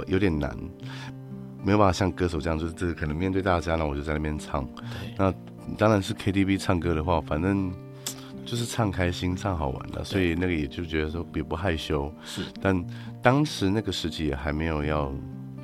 [0.08, 0.58] 有点难，
[1.62, 4.66] 没有办法像歌手这样，就是这可能面对大家，那我就在那边唱。
[5.18, 5.30] 那
[5.78, 7.70] 当然是 KTV 唱歌的话，反正
[8.50, 12.12] 就是唱开心、唱好玩的，所以那个也就觉得说别不害羞。
[12.26, 12.86] 是，但
[13.22, 15.14] 当时那个时期也还没有要，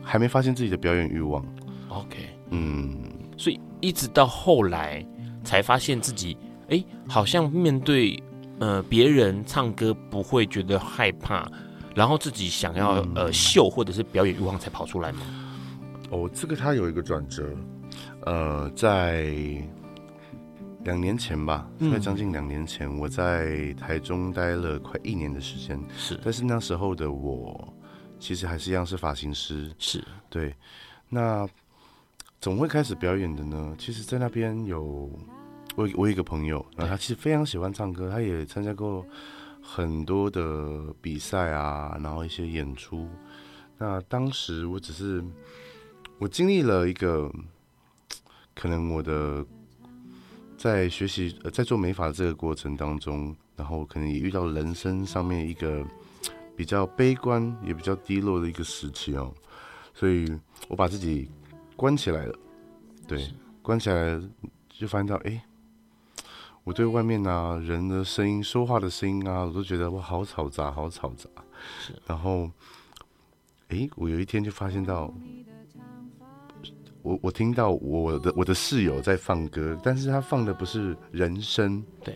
[0.03, 1.43] 还没发现自己的表演欲望。
[1.89, 2.17] OK，
[2.51, 2.95] 嗯，
[3.37, 5.05] 所以一直到后来
[5.43, 6.37] 才发现自己，
[6.69, 8.21] 哎，好像面对。
[8.57, 11.45] 呃，别人唱歌不会觉得害怕，
[11.93, 15.19] 然后自己想要、嗯、呃秀或者是表演欲望才跑出来吗？
[16.09, 17.43] 哦，这个他有一个转折，
[18.21, 19.35] 呃，在
[20.85, 27.73] 两年前吧，在将近两年前，我在台中待了快一年的时间，是，但是那时候的我
[28.17, 30.55] 其实还是一样是发型师，是对，
[31.09, 31.45] 那
[32.39, 33.75] 总会开始表演的呢？
[33.77, 35.11] 其实，在那边有。
[35.77, 39.05] 我我有一个朋友，然后他其实非常喜欢唱歌，他也参加过
[39.61, 43.09] 很多的比赛啊，然后一些演出。
[43.77, 45.21] 那当时我只是
[46.17, 47.29] 我经历了一个，
[48.55, 49.45] 可能我的
[50.65, 55.85] 在学习呃在做美发的这个过程当中，然后可能也遇到人生上面一个
[56.57, 59.31] 比较悲观也比较低落的一个时期哦，
[59.93, 60.25] 所以
[60.67, 61.29] 我把自己
[61.75, 62.35] 关起来了，
[63.07, 64.19] 对，关起来
[64.67, 65.39] 就发现到哎。
[66.63, 71.29] 我对外面啊人的声音、说话的声音啊，我都觉得哇，好嘈杂，好嘈杂。
[71.79, 72.49] 是，然后，
[73.67, 75.13] 诶，我有一天就发现到，
[77.05, 82.15] 我我听到我的我的室友在放歌，但是他放的不是人声，对，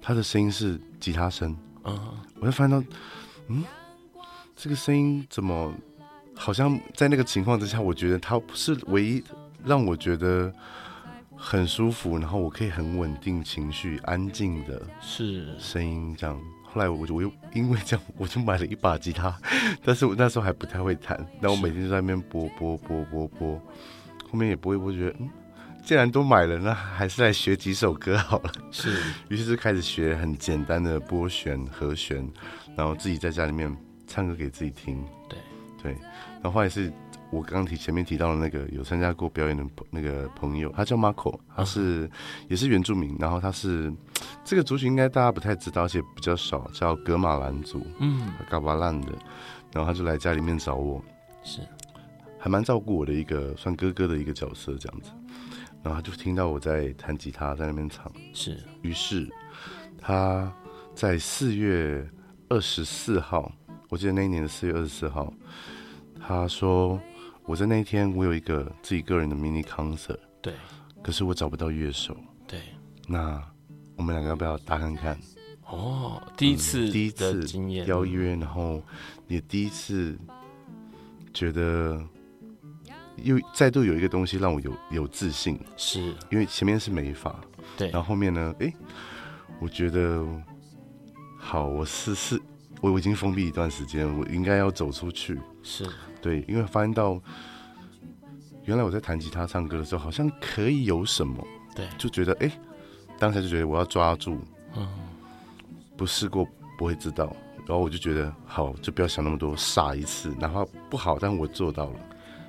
[0.00, 1.56] 他的声音是吉他声。
[1.84, 1.98] 嗯，
[2.38, 2.86] 我就发现到，
[3.48, 3.64] 嗯，
[4.54, 5.74] 这个声音怎么
[6.34, 9.22] 好像在那个情况之下，我觉得他不是唯一
[9.64, 10.52] 让我觉得。
[11.34, 16.40] 很舒服，然后我可以很稳定情绪，安静的是声音这样。
[16.72, 19.36] 后来我就我又因为这样，我就买了一把吉他，
[19.84, 23.60] 但是我那时候还不太会弹，那我每天就在那边拨拨拨拨拨，
[24.30, 25.28] 后面也拨一拨，觉得嗯，
[25.84, 28.52] 既然都买了，那还是来学几首歌好了。
[28.70, 32.26] 是， 于是就开始学很简单的拨弦和弦，
[32.74, 35.04] 然后自己在家里面唱歌给自己听。
[35.28, 35.38] 对
[35.82, 35.92] 对，
[36.34, 36.90] 然后后来是。
[37.32, 42.08] 我刚刚提前面提到的那个有参加过表演的那个朋友，他叫 Marco，他是
[42.46, 43.90] 也是原住民，然后他是
[44.44, 49.12] 这个族群应该大家不太知道，而且比较少，叫格马兰族，嗯，嘎巴烂的，
[49.72, 51.02] 然后他就来家里面找我，
[51.42, 51.60] 是。
[52.38, 55.10] 还蛮照顾我的一个算哥哥的一个角色这样子，
[55.82, 59.26] 然后他就听到我在弹吉他在那边唱，是，于是
[59.98, 60.52] 他
[60.94, 62.06] 在四月
[62.50, 63.50] 二十四号，
[63.88, 65.32] 我记得那一年的四月二十四号，
[66.20, 67.00] 他说。
[67.44, 70.54] 我在那一天，我有一个自己个人的 mini concert，对，
[71.02, 72.60] 可是我找不到乐手，对，
[73.06, 73.42] 那
[73.96, 75.18] 我们两个要不要搭看看？
[75.64, 77.86] 哦，第一次、嗯，第一次经验。
[77.86, 78.82] 邀约，然后
[79.26, 80.16] 也第一次
[81.34, 82.00] 觉得
[83.16, 86.14] 又再度有一个东西让我有有自信，是。
[86.30, 87.34] 因为前面是美发，
[87.76, 88.72] 对，然后后面呢，哎，
[89.60, 90.24] 我觉得
[91.38, 92.40] 好，我试试，
[92.80, 95.84] 我我已经封闭一段时间，我应该要走出去，是。
[96.22, 97.20] 对，因为发现到
[98.64, 102.50] 原来我在弹吉他唱歌的时候，好像可以有什么，对，就觉得哎，
[103.18, 104.38] 当时就觉得我要抓住，
[104.76, 104.88] 嗯，
[105.96, 106.46] 不试过
[106.78, 107.34] 不会知道，
[107.66, 111.96] 然后我就觉得好，就不要想那么多，傻一次，哪怕不好，但我做到了，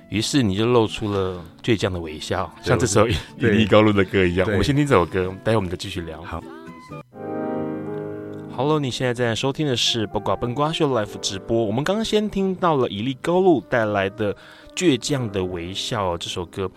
[0.08, 3.08] 于是你就露出了倔强的微笑，像这首
[3.38, 4.46] 《引力高路》的歌一样。
[4.48, 6.22] 我们先听这首歌，待会我们再继续聊。
[6.22, 6.40] 好。
[8.56, 11.64] Hello，你现在正在收听的是《八卦笨瓜秀》life 直播。
[11.64, 14.32] 我们刚刚先听到了以利高露带来的
[14.76, 16.70] 《倔强的微笑》这首歌，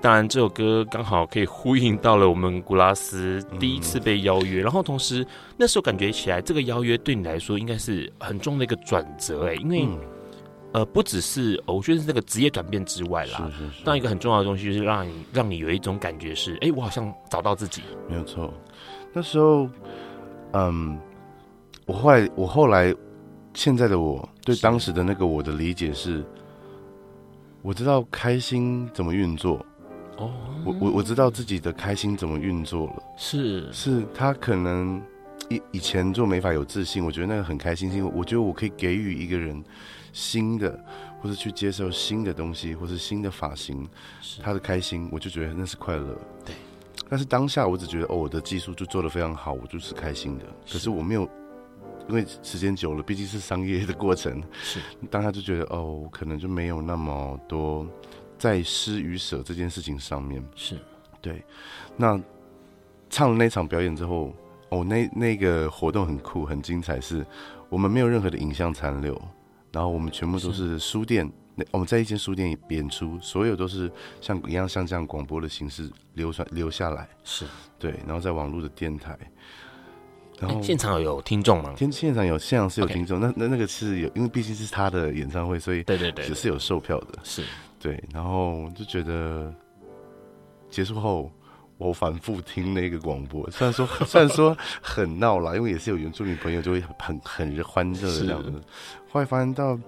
[0.00, 5.24] 当然这首歌刚好可以呼应到了我们古拉斯第一次被邀约，嗯、然后同时
[5.56, 9.98] 那时候感觉起来这个邀约对你来说应该是很重的一个转折哎，因为、嗯、
[10.72, 18.52] 呃不只是我觉得是这个职业转变之外啦，是是是，当一个很重要的东西就是让你让你有一种感觉是哎，我好像找到自己，没有错，
[19.12, 19.68] 那时候
[20.54, 20.98] 嗯。
[21.90, 22.94] 我后来，我后来，
[23.52, 26.24] 现在的我对当时的那个我的理解是，
[27.62, 29.54] 我知道开心怎么运作。
[30.16, 30.30] 哦，
[30.64, 33.02] 我我我知道自己的开心怎么运作了。
[33.16, 35.02] 是是，他可能
[35.48, 39.60] 以以前做没法有自信，我觉得那个很开心，是因为我觉得我可以给予一个人
[40.12, 40.78] 新的，
[41.20, 43.84] 或是去接受新的东西，或是新的发型，
[44.40, 46.16] 他的开心，我就觉得那是快乐。
[46.46, 46.54] 对。
[47.08, 50.44] 但是当下我只觉得哦，我的技术就做的非常好，我就是开心的。
[50.70, 51.28] 可是我没有，
[52.10, 54.42] 因为时间久了，毕竟是商业的过程。
[54.62, 54.80] 是。
[55.10, 57.86] 当他就觉得哦，可能就没有那么多
[58.36, 60.44] 在施与舍这件事情上面。
[60.54, 60.76] 是。
[61.22, 61.42] 对。
[61.96, 62.20] 那
[63.08, 64.34] 唱了那场表演之后，
[64.70, 67.24] 哦，那那个活动很酷，很精彩，是
[67.68, 69.14] 我们没有任何的影像残留，
[69.72, 71.30] 然后我们全部都是书店。
[71.72, 77.44] 我们在一间书店演出，所有都是像一样像这样广播的形式流传留下来，是
[77.78, 79.18] 对，然后在网络的电台，
[80.40, 81.74] 然后、欸、现场有听众吗？
[81.76, 87.44] 现现场有，现场是有听众.那那那个是有，因为毕竟是他的演唱会，所以对对对，只是有售票的，是
[87.78, 89.54] 对，然后就觉得
[90.70, 91.30] 结束后，
[91.78, 98.52] 我反复听那个广播，虽然说 虽然说很闹啦，因为也是有原住民朋友就会很很欢乐的这样子，
[99.10, 99.78] 后来发现到。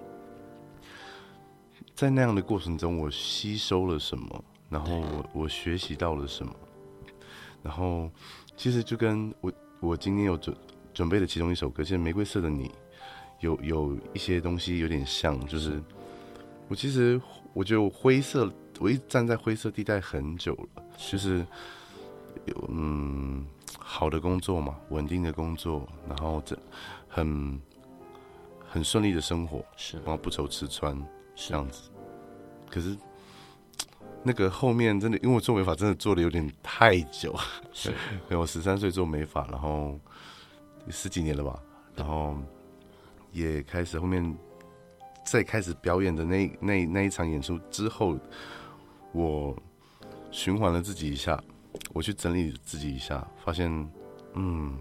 [1.95, 4.43] 在那样的过程中，我吸收了什么？
[4.67, 6.51] 然后我我学习到了什么？
[7.61, 8.09] 然后
[8.57, 9.53] 其实就跟我
[9.83, 10.55] 我今天有准
[10.93, 12.69] 准备的其中一首歌，其实《玫瑰色的你》
[13.41, 15.83] 有有一些东西有点像，就是
[16.69, 17.19] 我其实
[17.53, 21.45] 我觉得我灰色，我一直站在灰色地带很久了，就是
[22.45, 23.45] 有嗯
[23.77, 26.57] 好的工作嘛，稳定的工作，然后这
[27.09, 27.61] 很
[28.65, 30.97] 很顺利的生活，是，然后不愁吃穿。
[31.35, 31.89] 这样子，
[32.69, 32.95] 可是
[34.23, 37.35] 那个后面真的，因为我做美发真的做的有点太久，
[37.71, 37.93] 是，
[38.31, 39.99] 我十三岁做美发，然后
[40.89, 41.59] 十几年了吧，
[41.95, 42.35] 然后
[43.31, 44.35] 也开始后面
[45.25, 48.17] 在开始表演的那那那一场演出之后，
[49.11, 49.55] 我
[50.31, 51.41] 循环了自己一下，
[51.91, 53.69] 我去整理自己一下，发现，
[54.35, 54.77] 嗯，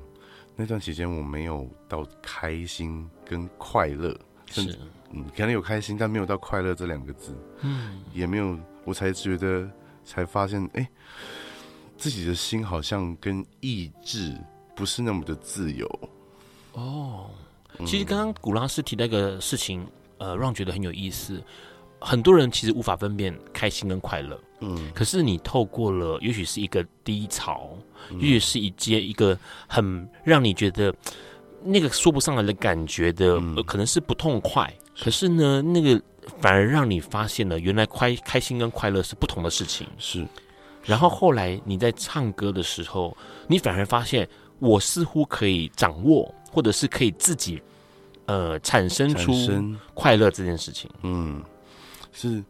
[0.55, 4.16] 那段期间我没有到开心跟快乐，
[4.47, 4.78] 是。
[5.14, 7.36] 嗯，可能有开心，但没有到快乐这两个字。
[7.61, 9.68] 嗯，也没有，我才觉得，
[10.04, 10.88] 才发现，哎、欸，
[11.96, 14.36] 自己的心好像跟意志
[14.74, 15.86] 不是那么的自由。
[16.72, 17.30] 哦，
[17.86, 19.86] 其实刚刚古拉斯提那个事情，
[20.18, 21.42] 呃，让觉得很有意思。
[22.00, 24.40] 很多人其实无法分辨开心跟快乐。
[24.58, 27.76] 嗯，可是你透过了，也许是一个低潮，
[28.10, 30.92] 嗯、也许是一阶一个很让你觉得
[31.62, 34.72] 那个说不上来的感觉的，嗯呃、可能是不痛快。
[35.00, 36.00] 可是呢，那个
[36.40, 39.86] 反而让你发现了，原来快开心跟快乐是不同的事情。
[39.98, 40.26] 是，
[40.84, 43.16] 然后后来你在唱歌的时候，
[43.48, 47.60] 你反而发现，我似乎可以掌握，或者是可以自己，
[48.26, 49.32] 呃，产生出
[49.94, 50.88] 快乐这件事情。
[51.02, 51.42] 嗯，
[52.12, 52.42] 是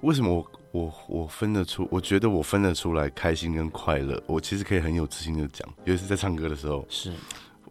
[0.00, 1.86] 为什么我我我分得出？
[1.90, 4.22] 我觉得我分得出来开心跟快乐。
[4.26, 6.84] 我其实可以很有自信的讲，尤其是在唱歌的时候。
[6.88, 7.12] 是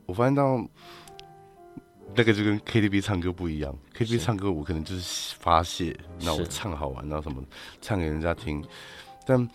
[0.06, 0.64] 我发现到。
[2.16, 7.42] 那个就跟 KTV 唱歌不一样，KTV 唱歌我可能就是发泄，那我唱好玩，然后什么
[7.80, 8.62] 唱给人家听。
[9.26, 9.48] 但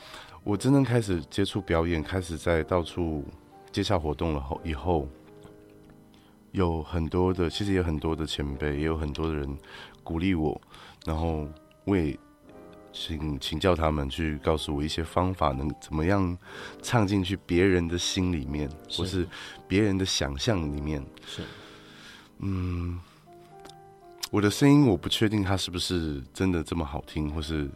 [0.42, 3.24] 我真正开始接触表演，开始在到处
[3.70, 5.06] 接下活动了后，以后
[6.52, 9.58] 有很多的，其实也有很多的前辈，也有很多的人
[10.02, 10.58] 鼓励我，
[11.04, 11.46] 然后
[11.84, 12.16] 我也
[12.92, 16.38] 请请教他们去告诉我一些方法，能怎么样
[16.80, 19.26] 唱进去别人的心里面，或是
[19.68, 21.04] 别人的想象里面。
[21.26, 21.42] 是。
[22.38, 22.98] 嗯，
[24.30, 27.70] 我的声音我不确定它是不是真的这么好听，或是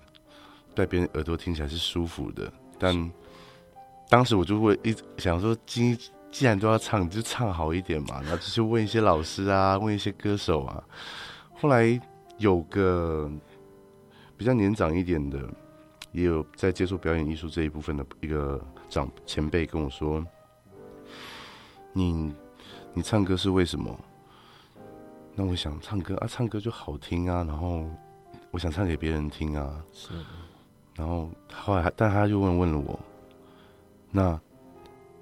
[0.74, 2.52] 在别人耳朵听起来是舒服的。
[2.78, 3.10] 但
[4.08, 5.96] 当时我就会一直想说，既
[6.30, 8.20] 既然都要唱，就唱好一点嘛。
[8.22, 10.82] 然后就去问一些老师啊，问一些歌手啊。
[11.54, 11.98] 后来
[12.36, 13.30] 有个
[14.36, 15.38] 比较年长一点的，
[16.12, 20.24] 也有在接触表演艺术这一部分的一个长前辈跟我说
[21.92, 22.32] ：“你
[22.94, 23.98] 你唱歌是为什么？”
[25.40, 27.88] 那我想唱歌啊，唱歌就好听啊，然后
[28.50, 29.84] 我想唱给别人听啊。
[29.92, 30.12] 是。
[30.96, 32.98] 然后后来，但他就问问了我，
[34.10, 34.40] 那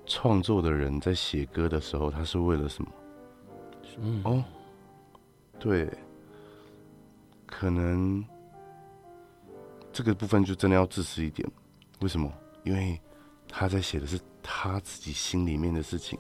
[0.06, 2.90] 创作的人在写歌的时候，他是为了什么？
[3.98, 4.22] 嗯。
[4.24, 4.42] 哦，
[5.58, 5.86] 对，
[7.44, 8.24] 可能
[9.92, 11.46] 这个部分就真的要自私一点。
[12.00, 12.32] 为什么？
[12.64, 12.98] 因为
[13.46, 16.18] 他在写的是他自己心里面的事情，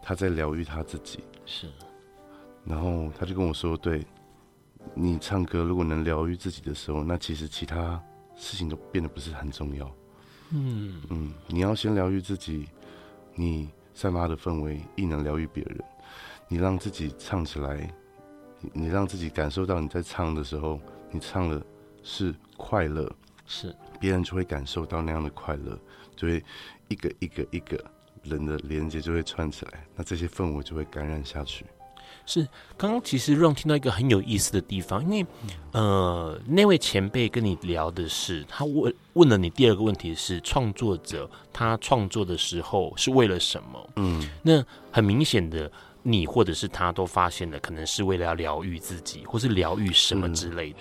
[0.00, 1.24] 他在疗愈他自己。
[1.44, 1.68] 是。
[2.64, 4.06] 然后他就跟我说：“对，
[4.94, 8.00] 你唱歌如果能疗愈自己的时候，那其实其他
[8.36, 9.90] 事情都变得不是很重要。
[10.50, 12.68] 嗯嗯，你要先疗愈自己，
[13.34, 15.82] 你散发的氛围亦能疗愈别人。
[16.48, 17.92] 你让自己唱起来，
[18.72, 20.78] 你让自己感受到你在唱的时候，
[21.10, 21.64] 你唱的
[22.02, 23.10] 是快乐，
[23.46, 25.78] 是别人就会感受到那样的快乐，
[26.14, 26.44] 就会
[26.88, 27.82] 一个一个一个
[28.22, 31.64] 人的连接就会串起来，那这些氛围就会感染下去。
[32.32, 35.26] 是，刚刚其实让听到一个很有意思的地方，因为
[35.72, 43.90] 呃，那位前辈跟你聊的是，他问问了你第二个问题是创作者他创作的时候是为了什么？
[43.96, 45.70] 嗯，那很明显的，
[46.02, 50.78] 你或者是他都发现了，可能是为了要疗愈自己，或是疗愈什么之类的。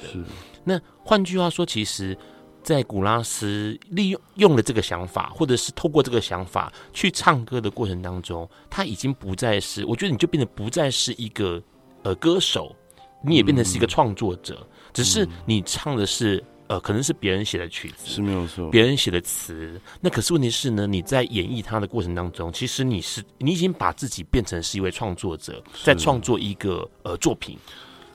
[0.64, 2.18] 那换句话说，其实。
[2.64, 11.62] 在古拉斯利用用了这个想法，或者是透过这个想法去唱歌的过程当中，他已经不再是，我觉得你就变得不再是一个
[12.03, 12.76] 呃歌手，
[13.24, 19.82] 你也变成是一个创作者，嗯、只是你唱的是呃可能是别人写的曲子，是没有错，别人写的词。
[19.99, 27.57] 那可是问题是呢，你在演绎他的过程当中，其实你是你已经把自己变成是一位创作者，在创作一个呃作品，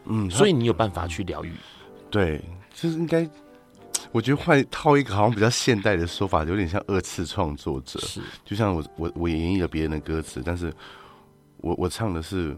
[0.05, 1.53] 嗯，所以你有办法去疗愈。
[2.11, 2.41] 对，
[2.75, 3.29] 其实应该。
[4.17, 8.01] 我觉得换套一个好像比较现代的说法，有点像二次创作者。
[8.01, 10.73] 是，就像我我我演绎了别人的歌词，但是
[11.59, 12.57] 我我唱的是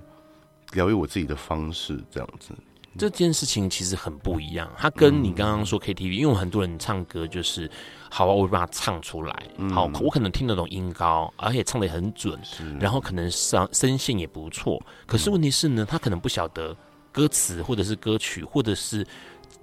[0.71, 2.55] 疗愈我自己的方式，这样子。
[2.97, 7.69] 这件事情其实很不一样，它跟你刚刚说 KTV，因为很多人唱歌就是，
[8.09, 9.43] 好啊，我把它唱出来，
[9.73, 12.39] 好，我可能听得懂音高，而且唱的也很准，
[12.79, 14.81] 然后可能声声线也不错。
[15.07, 16.77] 可是问题是呢，他可能不晓得
[17.11, 19.05] 歌词，或者是歌曲，或者是。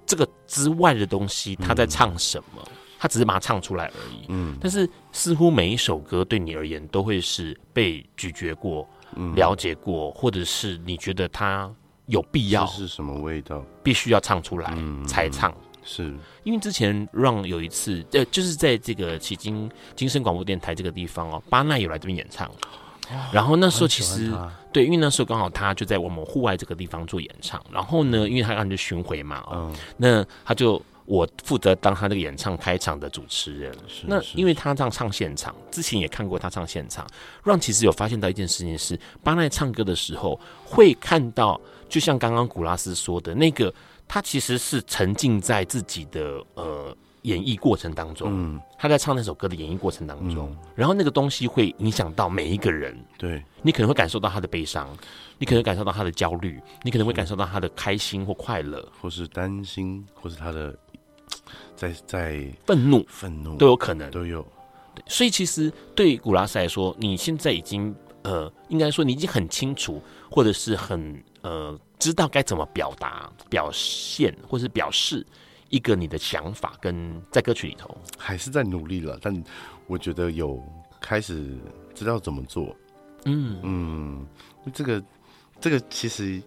[0.06, 2.62] 这个之外的东西，他在唱什么？
[2.66, 4.26] 嗯、他只是把它唱出来而已。
[4.28, 11.70] 嗯，但是似乎每一首歌对你而言都会是被咀嚼过、嗯、了解过，或者是你觉得它
[12.06, 14.72] 有必要是什么味道，必须要唱出来
[15.06, 15.50] 才唱。
[15.50, 22.50] 嗯、是因为之前让有一次，呃，就是在这个迄今今生广播电台这个地方哦，巴奈有来这边演唱。
[23.30, 24.32] 然后那时候其实
[24.76, 27.58] 对，因为那时候刚好他就在我们户外这个地方做演唱。
[27.72, 33.74] 然后呢，因为他刚就巡回嘛，嗯，那他就我负责当他那个演唱开场的主持人。
[34.04, 37.06] 那因为他这样唱现场，之前也看过他唱现场，
[37.42, 41.58] 让其实有发现到一件事情是，巴奈唱歌的时候会看到，
[41.88, 43.72] 就像刚刚古拉斯说的那个，
[44.06, 46.94] 他其实是沉浸在自己的呃。
[47.26, 52.96] 演绎过程当中，嗯，他在唱那首歌的演绎过程当中，嗯，然后那个东西会影响到每一个人。
[53.18, 54.96] 对，你可能会感受到他的悲伤，
[55.36, 60.72] 你可能感受到他的焦虑，你可能会感受到他的开心或快乐，或是担心，或是他的
[61.74, 63.56] 在在愤怒，愤怒。
[63.56, 64.46] 都有可能，都有。
[65.06, 70.00] 所以其实对古拉斯来说，你现在已经呃，应该说你已经很清楚，
[70.30, 75.26] 或者是很呃，知道该怎么表达、表现或是表示。
[75.68, 79.44] 一个你的想法跟在歌曲里头还是在努力了，但
[79.86, 80.62] 我觉得有
[81.00, 81.56] 开始
[81.94, 82.74] 知道怎么做。
[83.24, 84.26] 嗯嗯，
[84.72, 85.04] 这个
[85.60, 86.42] 这个其实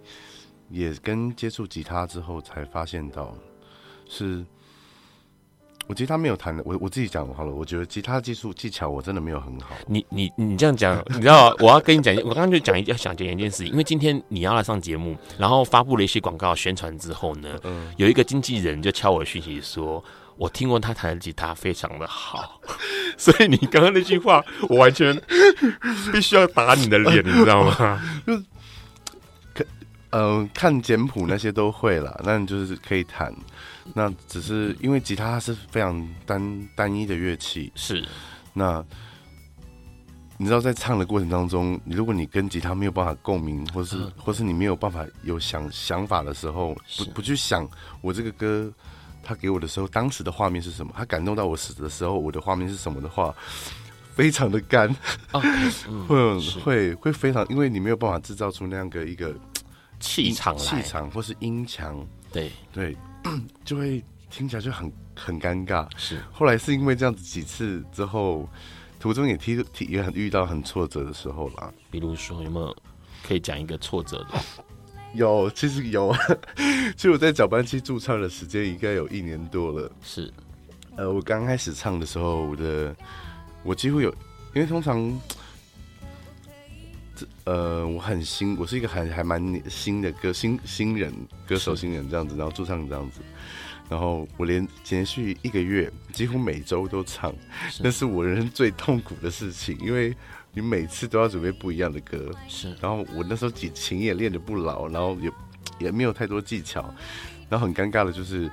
[0.70, 3.36] 也跟接触吉他之后才发现到
[4.07, 4.45] 是。
[5.90, 7.52] 我吉他没有弹的，我我自己讲好了。
[7.52, 9.76] 我觉得吉他技术技巧我真的没有很好。
[9.88, 20.04] 你你你这样讲，你知道我要跟你讲，我刚刚就讲一要想讲一件事情，因为今天你要来上节目，然后发布了一些广告宣传之后呢，嗯，有一个经纪人就敲我讯息说，
[20.38, 22.62] 我听过他弹的吉他非常的好，
[23.18, 25.20] 所以你刚刚那句话，我完全
[26.14, 28.00] 必须要打你的脸，你知道吗？
[28.28, 28.36] 就
[29.56, 29.66] 看
[30.12, 33.34] 嗯，看简谱那些都会了，那你就是可以弹。
[33.94, 38.06] 那只是因为吉他是非常单单一的乐器，是。
[38.54, 38.84] 那
[40.38, 47.70] 你知道，在唱的过程当中，如果你跟吉他没有办法共鸣，或是、嗯、或是你没有办法有想想法的时候，不不去想
[48.02, 48.72] 我这个歌
[49.22, 50.94] 他给我的时候，当时的画面是什么？
[50.96, 53.36] 他感动到我死的时候，我的画面是什么的话，
[54.16, 54.88] 非常的干，
[55.32, 59.36] 会、嗯、会会非常，因为你没有办法制造出那样的一个
[60.00, 62.50] 气场气场或是音墙，对。
[62.72, 62.96] 对。
[63.65, 65.88] 就会听起来就很很尴尬。
[65.97, 68.47] 是，后来是因为这样子几次之后，
[68.99, 71.71] 途中也踢踢也很遇到很挫折的时候啦。
[71.91, 72.75] 比如说有没有
[73.23, 74.39] 可以讲一个挫折的？
[75.13, 76.15] 有，其实有。
[76.95, 79.91] 其实我在搅拌机驻唱的时间应该有一年多了。
[80.01, 80.32] 是，
[80.95, 82.95] 呃，我刚开始唱的时候，我的
[83.63, 84.09] 我几乎有，
[84.53, 85.19] 因为通常。
[87.43, 91.13] 呃，我很新，我是一个还还蛮新的歌新新人
[91.47, 93.22] 歌手新人这样子，然后驻唱这样子，
[93.89, 97.34] 然后我连连续一个月几乎每周都唱，
[97.82, 100.15] 那是我人生最痛苦的事情，因为
[100.53, 105.32] 你每次都要准备不一样的歌，是，然后我那时候琴琴也练得不牢，然后也
[105.80, 106.93] 也没有太多技巧，
[107.49, 108.49] 然后很尴尬的就是，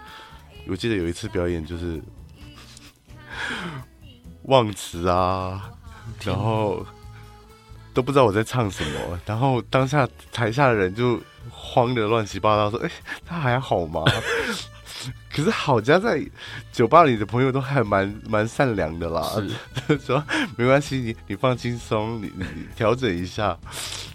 [0.68, 2.02] 我记得有一次表演就是
[4.42, 5.70] 忘词啊，
[6.24, 6.86] 然后。
[7.96, 11.18] 都不知道我在唱什么， 然后当下台下的人就
[11.50, 12.94] 慌得乱七八糟，说：“哎、欸，
[13.24, 14.04] 他还好吗？”
[15.32, 16.22] 可是好家在
[16.72, 19.22] 酒吧里的朋友都还蛮蛮善良的啦，
[19.88, 20.22] 是 说
[20.58, 22.44] 没关系，你你放轻松，你你
[22.76, 23.56] 调整一下，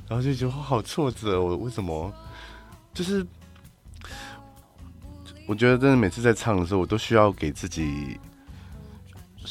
[0.08, 2.14] 然后就觉得好挫折，我为什么？
[2.94, 3.26] 就是
[5.48, 8.20] 我觉得真的每次在唱的时候，我都需要给自己，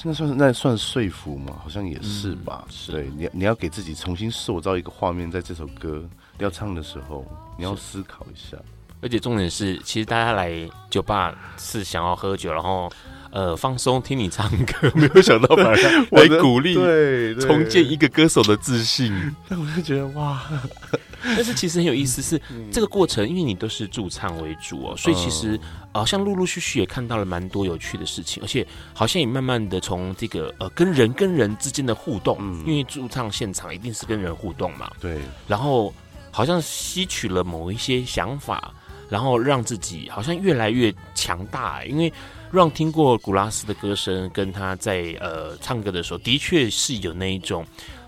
[0.05, 1.59] 那算那算说服吗？
[1.62, 2.64] 好像也是吧。
[2.66, 7.26] 嗯、是对，你你要给自己重新塑造一个画面，在这首歌要唱的时候，
[7.59, 8.57] 你要思考一下。
[9.03, 10.53] 而且重点是，其实大家来
[10.91, 12.91] 酒吧是想要喝酒，然后
[13.31, 19.12] 呃放松听你唱歌， 没有想到反而来鼓励，对，重建一个歌手的自信。
[19.49, 20.43] 但我就觉得哇，
[21.22, 25.59] 但是其实很有意思是，是这个过程，因为你都是驻唱为主哦，所以其实
[25.93, 35.95] 好像陆陆续续也看到了蛮多有趣的事情，而且好像也慢慢的从这个呃跟人跟人之间的互动，嗯，因为驻唱现场一定是跟人互动嘛，对，然后
[36.31, 38.72] 好像吸取了某一些想法。
[39.11, 42.12] 然后让自己好像越来越强大，因为
[42.53, 47.64] 让听过古拉斯的歌声，跟他在呃唱歌的时候，的确是有那一种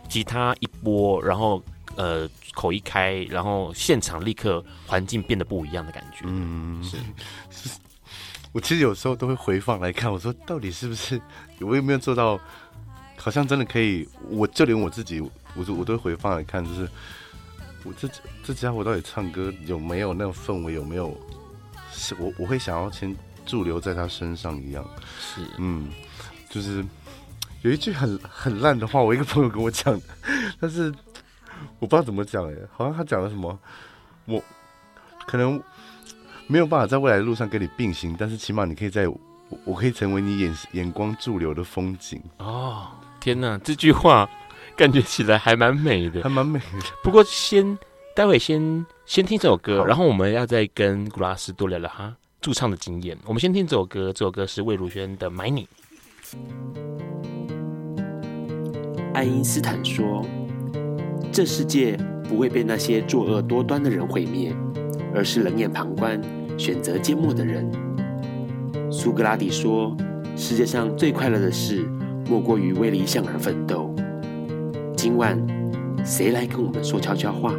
[0.09, 1.63] 吉他一拨，然后
[1.97, 6.25] 呃口一开，然后现场立刻环境变得不一样的感觉。
[6.25, 6.97] 嗯，是，
[7.51, 7.71] 是。
[8.53, 11.21] 我其实有时候都会回放来看，我说到底是不是
[11.61, 12.39] 我有没有做到？
[13.17, 15.31] 好像真的可以，我就连我自己，我
[15.79, 16.89] 我都会回放来看，就是。
[17.85, 18.09] 我这
[18.45, 20.73] 这家伙到底唱歌有没有那种氛围？
[20.73, 21.17] 有没有？
[21.93, 23.13] 是我我会想要先
[23.47, 24.85] 驻留在他身上一样。
[25.19, 25.89] 是，嗯，
[26.51, 26.85] 就是
[27.63, 30.01] 有一句很很烂的话，我一个朋友跟我讲，
[30.61, 30.93] 但是
[31.79, 33.59] 我不知道怎么讲哎，好像他讲了什么，
[34.27, 34.43] 我
[35.27, 35.63] 可能
[36.47, 39.21] 没有办法在未来的路上跟你并行，但是起码你可以在我，
[39.65, 42.23] 我可以成为你眼眼光驻留的风景。
[42.39, 42.89] 哦，
[43.21, 44.29] 天哪，这句话。
[44.75, 46.79] 感觉起来还蛮美的，还蛮美的。
[47.05, 47.79] 不过先，
[48.17, 53.17] 待会先先听这首歌，然后我们要再跟古拉斯多聊聊哈驻唱的经验。
[53.25, 55.63] 我们先听这首歌，这首歌是魏如萱的《买你》。
[59.15, 60.27] 爱因斯坦说
[61.31, 61.97] ：“这世界
[62.29, 64.53] 不会被那些作恶多端的人毁灭，
[65.15, 66.21] 而是冷眼旁观、
[66.59, 67.71] 选择缄默的人。”
[68.91, 69.97] 苏格拉底说
[70.35, 71.89] ：“世界上最快乐的事，
[72.29, 73.95] 莫过于为理想而奋斗。”
[74.97, 75.39] 今晚，
[76.05, 77.55] 谁来跟我们说悄悄话？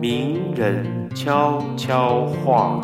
[0.00, 2.80] 名人悄悄话。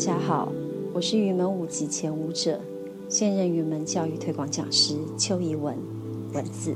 [0.00, 0.50] 大家好，
[0.94, 2.58] 我是云门舞集前舞者，
[3.10, 5.76] 现任云门教育推广讲师邱怡文。
[6.32, 6.74] 文字：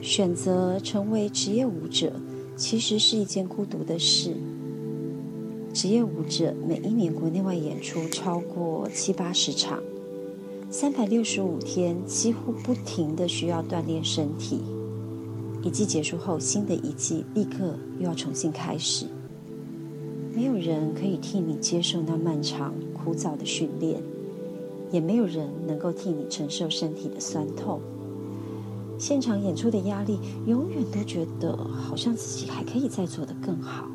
[0.00, 2.12] 选择成为职业舞者，
[2.54, 4.36] 其实是一件孤独的事。
[5.74, 9.82] 职业舞者每一年国内外演出超过七八十场，
[10.70, 14.60] 三百六十五天几乎不停的需要锻炼身体。
[15.64, 19.06] 一季结束后，新的一季立刻又要重新开始。
[20.42, 24.02] 没有人可以替你接受那漫长枯燥的训练，
[24.90, 27.80] 也没有人能够替你承受身体的酸痛。
[28.98, 33.86] 现场演出的压力，永远都觉得好像自己还可以再做得更好。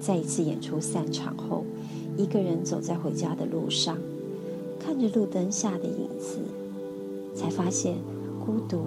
[0.00, 1.66] 在一次演出散场后，
[2.16, 3.98] 一个人走在回家的路上，
[4.80, 6.38] 看着路灯下的影子，
[7.34, 7.96] 才发现
[8.46, 8.80] 孤独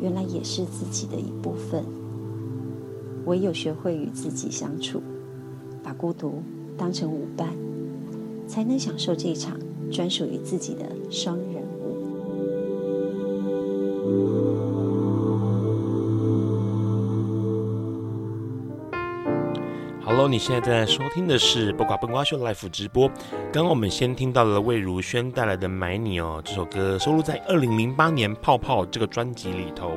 [0.00, 1.97] 原来也是自己的一部分。
[3.28, 5.02] 唯有学会与自己相处，
[5.84, 6.42] 把孤独
[6.78, 7.46] 当成舞伴，
[8.46, 9.54] 才能享受这场
[9.92, 11.98] 专属于自己的双人舞。
[20.02, 23.08] Hello，你现在正在收听的是《八卦笨瓜秀》Live 直播。
[23.52, 29.92] 刚刚我们先听到了魏如萱带来的《买你》哦，这首歌收录在二零零八年《泡泡》这个专辑里头。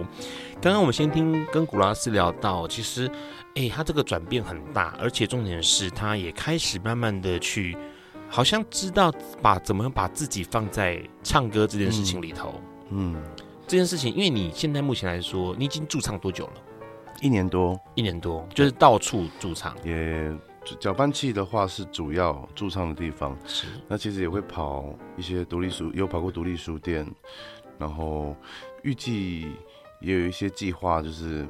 [0.62, 3.09] 刚刚我们先听跟古拉斯聊到，其实，
[3.55, 7.76] 哎，他这个转变很大，而且重点是，他也开始慢慢的去，
[8.30, 12.53] 好像知道把怎么把自己放在唱歌这件事情里头。
[12.89, 13.24] 嗯，嗯
[13.66, 16.53] 这件事情，因为你现在目前来说，你已经驻唱多久了？
[17.22, 19.76] 一年多，一年多，就是到处驻唱。
[19.84, 20.32] 也
[20.80, 23.36] 搅拌器的话是主要驻唱的地方。
[23.47, 27.03] 是，那其实也会跑一些独立书，有跑过独立书店，
[27.80, 28.36] 然后
[28.84, 29.47] 预计
[30.02, 31.47] 也有一些计划，就是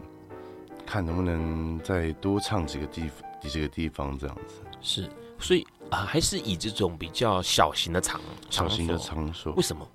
[0.86, 3.10] 看能不能再多唱几个地
[3.41, 4.62] 几个地方这样子。
[4.82, 9.54] 是，所以啊、呃，还是以这种比较小型的场，小型的场所。
[9.54, 9.88] 为什么？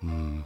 [0.00, 0.42] 嗯。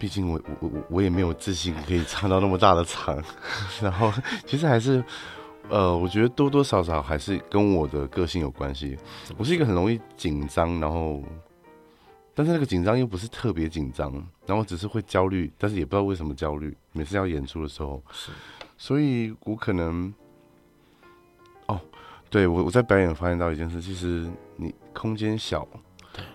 [0.00, 3.20] 毕竟我我我我也没有自信可以唱到那么大的场，
[3.82, 4.12] 然后
[4.46, 5.02] 其实还是，
[5.68, 8.96] 呃，我觉得多多少少还是跟我的个性有关系。
[9.36, 11.20] 我是一个很容易紧张，然后
[12.38, 14.12] 但是那个紧张又不是特别紧张，
[14.46, 16.72] 然后只是会焦虑，但是也不知道为什么焦虑。
[16.92, 18.30] 每次要演出的时候，是，
[18.76, 20.14] 所以我可能，
[21.66, 21.80] 哦，
[22.30, 25.66] 对我我在表演发现到一件事，其实你空间小，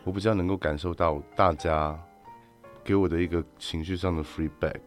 [0.04, 1.98] 我比较能够感受到大家
[2.84, 4.82] 给我的一个情绪上的 feedback。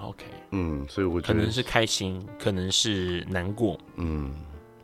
[0.00, 4.32] OK，嗯，所以我觉得可能是开心，可能是难过，嗯。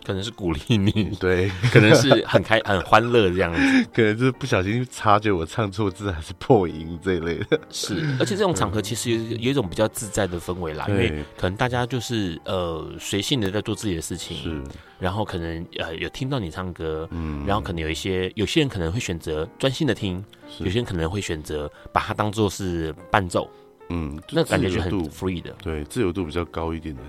[0.07, 7.61] 可能是鼓励你，对，可能是很开很欢乐这样子，可能就是不小心察觉我唱错字还是破音这一类的。
[7.71, 14.63] 是，而且这种场合其实有有一种比较自在的氛围啦，因为可能大家就是呃随性的在做自己的事情，是，
[15.01, 20.25] 然后可能呃有听到你唱歌，嗯，然后可能有一些有些人可能会选择专心的听，
[20.61, 23.51] 有些人可能会选择把它当做是伴奏，
[23.89, 27.03] 嗯，那感觉就很 free 的，对，自由度比较高一点的。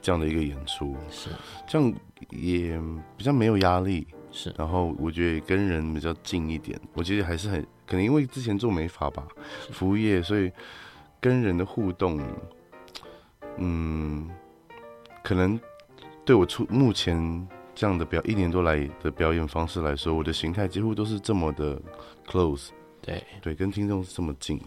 [0.00, 0.96] 这样的一个演出。
[1.10, 1.30] 是。
[1.66, 1.94] 这样，
[2.30, 2.80] 也
[3.16, 4.52] 比较没有压力，是。
[4.56, 9.26] 然后我觉得跟人比较近一点，我觉得还是很可能，因为之前做美发吧，
[9.72, 10.50] 服务业，所以
[11.20, 12.20] 跟人的互动，
[13.56, 14.28] 嗯，
[15.22, 15.58] 可能
[16.24, 21.80] 对我出目前这样的表一年多来的表演方式来说，我的形态几乎都是这么的
[22.26, 22.68] close，
[23.02, 23.22] 对。
[23.42, 24.64] 对，跟听众是这么近的。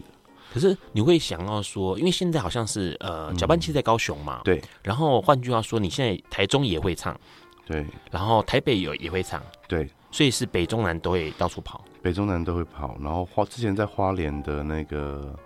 [0.54, 4.62] 可是你会想要说，因为现在好像是呃，搅拌器在高雄嘛，对。
[4.84, 7.18] 然后换句话说，你现在台中也会唱，
[7.66, 7.84] 对。
[8.08, 9.90] 然后台北有也会唱，对。
[10.12, 12.96] 所以是北中南都会到处跑，北中南都会跑。
[13.00, 15.36] 然后花之前在花莲的那个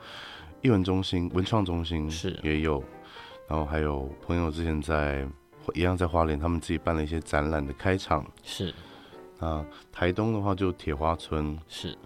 [0.60, 2.84] 艺文中心、文创中心是也有，
[3.48, 5.26] 然后还有朋友之前在
[5.72, 8.74] 一样在花莲，他们自己办了一些展览的开场，是。
[9.38, 11.96] 啊，台东的话就铁花村是。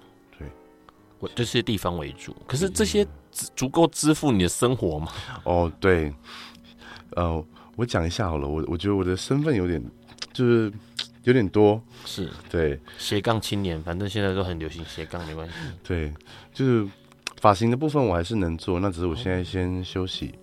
[1.22, 3.06] 我这些地方为主，可是这些
[3.54, 5.12] 足够支付你的生活吗？
[5.46, 6.12] 哦，对，
[7.10, 7.44] 呃，
[7.76, 9.80] 我讲一下好了，我我觉得我的身份有点，
[10.32, 10.72] 就是
[11.22, 15.54] 有点多，是对斜杠青年，反正现在都很流行斜杠，没关系。
[15.84, 16.12] 对，
[16.52, 16.84] 就是
[17.40, 20.34] 发型的部分我还是能做，那只是我现在先休息。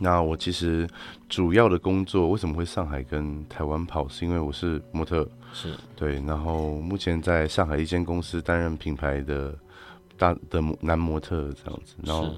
[0.00, 0.88] 那我其实
[1.28, 9.56] 主要的工作为什么会上海跟台湾跑，是因为我是模特，是对，然后目前在上海一间公司担任品牌的。
[10.16, 12.32] 大的男模特这样子，然后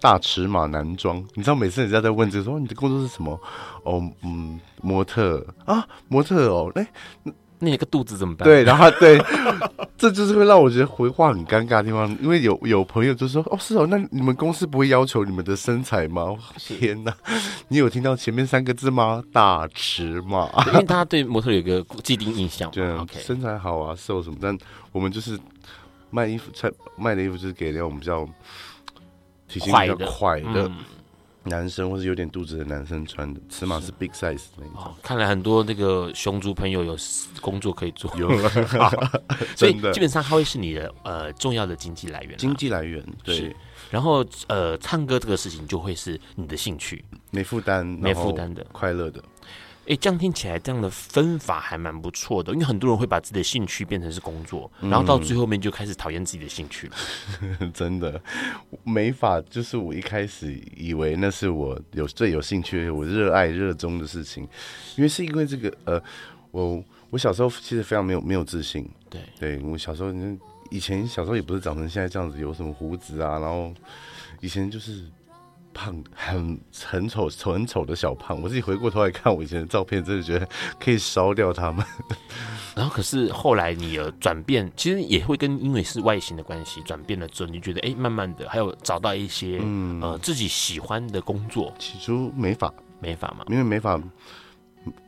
[0.00, 3.38] 大尺码男装，你知道每次人家在问这个说你的工作是什么？
[3.84, 6.88] 哦，嗯，模特啊，模特哦，哎、欸，
[7.24, 7.32] 那
[7.70, 8.48] 那个肚子怎么办？
[8.48, 9.18] 对，然后对，
[9.98, 16.36] 这就是会让我觉得回话很尴尬的地方，因为有有朋友就说哦，是哦，那你们公司不会要求你们的身材吗？
[16.56, 17.12] 天哪，
[17.68, 19.22] 你有听到前面三个字吗？
[19.32, 24.56] 大尺码，因为大家对模特有一个既定印象，对身材好啊，瘦什么，但
[24.92, 25.38] 我们就是。
[26.10, 28.26] 卖衣服，穿卖的衣服就是给那种比较
[29.48, 30.70] 体型比较快的
[31.44, 33.90] 男生，或者有点肚子的男生穿的，尺码是。
[33.92, 34.74] big size 的那种。
[34.76, 36.96] 哦，看来很多那个熊族朋友有
[37.40, 38.28] 工作可以做，有，
[39.56, 42.36] 所以基本上它会是你的呃重要的经济来源。
[42.36, 43.54] 经济来源对，
[43.90, 49.22] 然后呃唱歌这个事情就会是你的兴趣，没负担，没负担的，快乐的。
[49.88, 52.52] 哎，这样听起来，这样的分法还蛮不错的。
[52.52, 56.96] 因为很多人会把自己的兴趣变成是工作，然后到最后面就开始讨厌自己的兴趣了。
[57.40, 58.20] 嗯、 真的，
[58.84, 64.46] 没法就是我一开始以为那是我有最有兴趣、我热爱、热衷的事情。
[64.96, 66.02] 因为是因为这个，呃，
[66.50, 68.86] 我我小时候其实非常没有没有自信。
[69.08, 70.12] 对，对我小时候，
[70.70, 73.72] 以前小时候也不是长成现在这样子，有什么胡子啊，然后
[74.42, 75.04] 以前就是。
[75.78, 80.48] 胖很很丑丑很丑的小胖，我自己回过头来看我以前的照片，真的觉得
[80.80, 81.86] 可以烧掉他们。
[82.74, 91.72] 然后可是后来你的转变，其实也会跟因为是外形的关系转变了之后，你觉得哎、欸，慢慢的还有找到一些嗯呃自己喜欢的工作。
[91.78, 94.02] 起初没法，没法嘛，因为没法，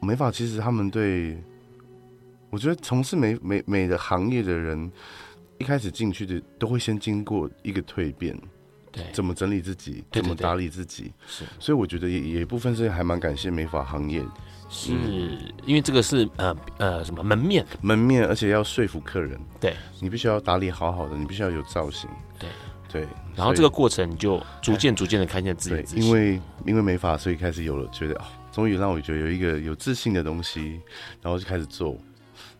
[0.01, 1.37] 没法其实他们对，
[2.49, 4.91] 我觉得从事美美美的行业的人，
[5.59, 8.41] 一开始进去的都会先经过一个蜕变。
[8.93, 14.23] 对，怎么整理自己，对对对，怎么打理自己，是，所以我觉得也也一部分是还蛮感谢美发行业，
[14.69, 22.49] 是、嗯、因为这个是呃呃什么门面，门面，而且要说服客人，对，你必须要打理好好的，你必须要有造型，对。
[22.93, 30.81] 对，然后这个过程你就逐渐 逐渐的看见自己因为因为美发，所以开始有了觉得哦，终于让我觉得有一个有自信的东西，
[31.23, 31.93] 然后就开始做，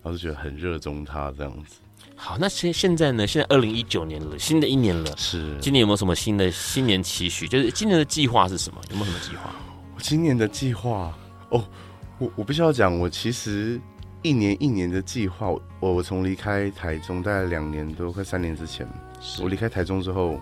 [0.01, 1.81] 然后就觉得很热衷它这样子。
[2.23, 3.27] 好，那现现在呢？
[3.27, 7.49] 现在二零一九年了，新的一年了，是今年有没有什么新的新年期许？
[7.49, 8.79] 就是今年的计划是什么？
[8.91, 9.51] 有没有什么计划？
[9.97, 11.17] 我今年的计划
[11.49, 11.65] 哦，
[12.19, 13.81] 我我必须要讲，我其实
[14.21, 18.87] 一年一年的计划，我我从离开台中大概两年多快三年之前，
[19.43, 20.39] 我离开台中之后，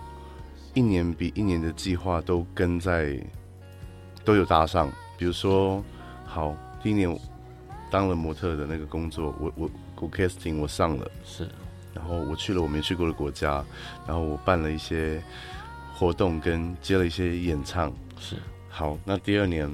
[0.73, 3.17] 一年比一年的计划都跟在
[4.25, 4.91] 都有搭上。
[5.17, 5.81] 比如说，
[6.25, 6.53] 好，
[6.83, 7.17] 第一年
[7.89, 9.69] 当了模特的那个工作，我我
[10.01, 11.47] 我 casting 我上了，是。
[11.99, 13.63] 然后我去了我没去过的国家，
[14.07, 15.21] 然后我办了一些
[15.93, 17.93] 活动跟接了一些演唱。
[18.17, 18.37] 是。
[18.69, 19.69] 好，那第二年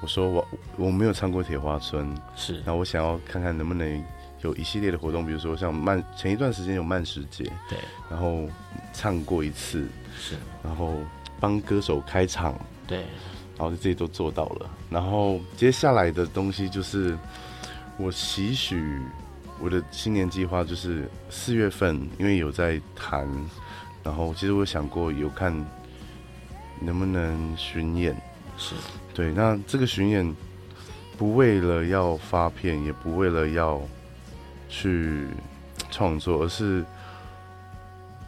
[0.00, 2.62] 我说我我没有唱过铁花村，是。
[2.64, 4.04] 那我想要看看能不能
[4.40, 8.48] 有一系列的活动，比如说像慢前一段时间有慢时节，对，然后
[8.92, 9.86] 唱过一次，
[10.18, 10.94] 是，然后
[11.38, 13.00] 帮歌手开场，对，
[13.56, 14.70] 然后就这些都做到了。
[14.88, 17.16] 然后接下来的东西就是
[17.98, 19.00] 我期许。
[19.60, 23.26] 我的新年计划就是四月份，因为有在谈，
[24.02, 25.52] 然后其实我想过有看
[26.80, 28.14] 能不能巡演，
[28.58, 28.74] 是
[29.14, 29.32] 对。
[29.32, 30.34] 那这个巡演
[31.16, 33.80] 不为了要发片，也不为了要
[34.68, 35.26] 去
[35.90, 36.84] 创作，而是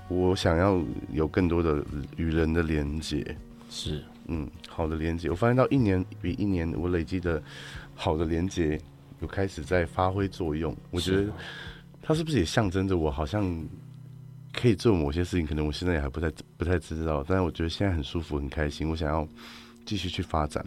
[0.09, 0.81] 我想要
[1.13, 1.85] 有更多的
[2.17, 3.37] 与人的连接，
[3.69, 5.29] 是嗯，好的连接。
[5.29, 7.43] 我发现到一年比一年，我累积的
[7.95, 8.81] 好的连接。
[9.21, 11.33] 有开始在发挥作用，我觉得
[12.01, 13.67] 它是不是也象征着我好像
[14.53, 15.47] 可以做某些事情？
[15.47, 19.27] 可能我现在也还不太不太知道，但是我觉得现在很舒服、很开心，我想要
[19.85, 20.65] 继续去发展。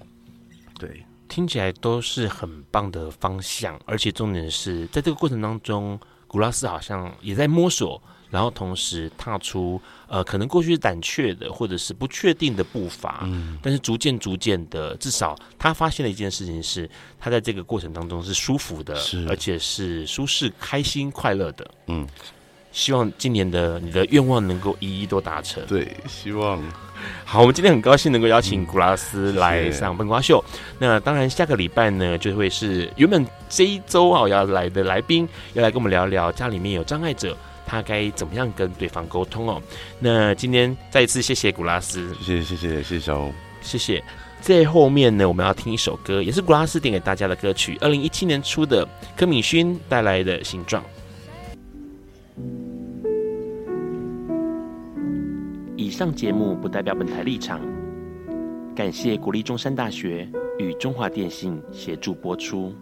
[0.77, 8.01] 对，听起来都是很棒的方向，而且重点是在这个过程当中，古拉斯好像也在摸索。
[8.31, 22.07] 然后同时踏出呃，可能过去是胆怯的，或者是不确定的步伐，嗯，但是逐渐逐渐的，至少他发现了一件事情是，他在这个过程当中是舒服的，是，而且是舒适、开心、快乐的，嗯。
[22.73, 25.61] 希望今年的你的愿望能够一一都达成。
[25.67, 26.57] 对，希望。
[27.25, 30.41] 好，我们今天很高兴能够邀请古拉斯来上笨瓜秀。
[30.79, 37.37] 那当然，下个礼拜呢，就会是原本这一周啊要来的来宾，要来跟我们聊聊家里面有障碍者。
[37.65, 39.61] 他该怎么样跟对方沟通哦？
[39.99, 44.03] 那今天再一次谢谢古拉斯，谢谢谢谢谢谢小欧，谢谢。
[44.39, 50.83] 在后面呢，我们要听一首歌，也是古拉斯点给大家的歌曲，二零一七年出的柯敏勋带来的形状。
[55.75, 57.61] 以上节目不代表本台立场，
[58.75, 62.73] 感谢国立中山大学与中华电信协助播出。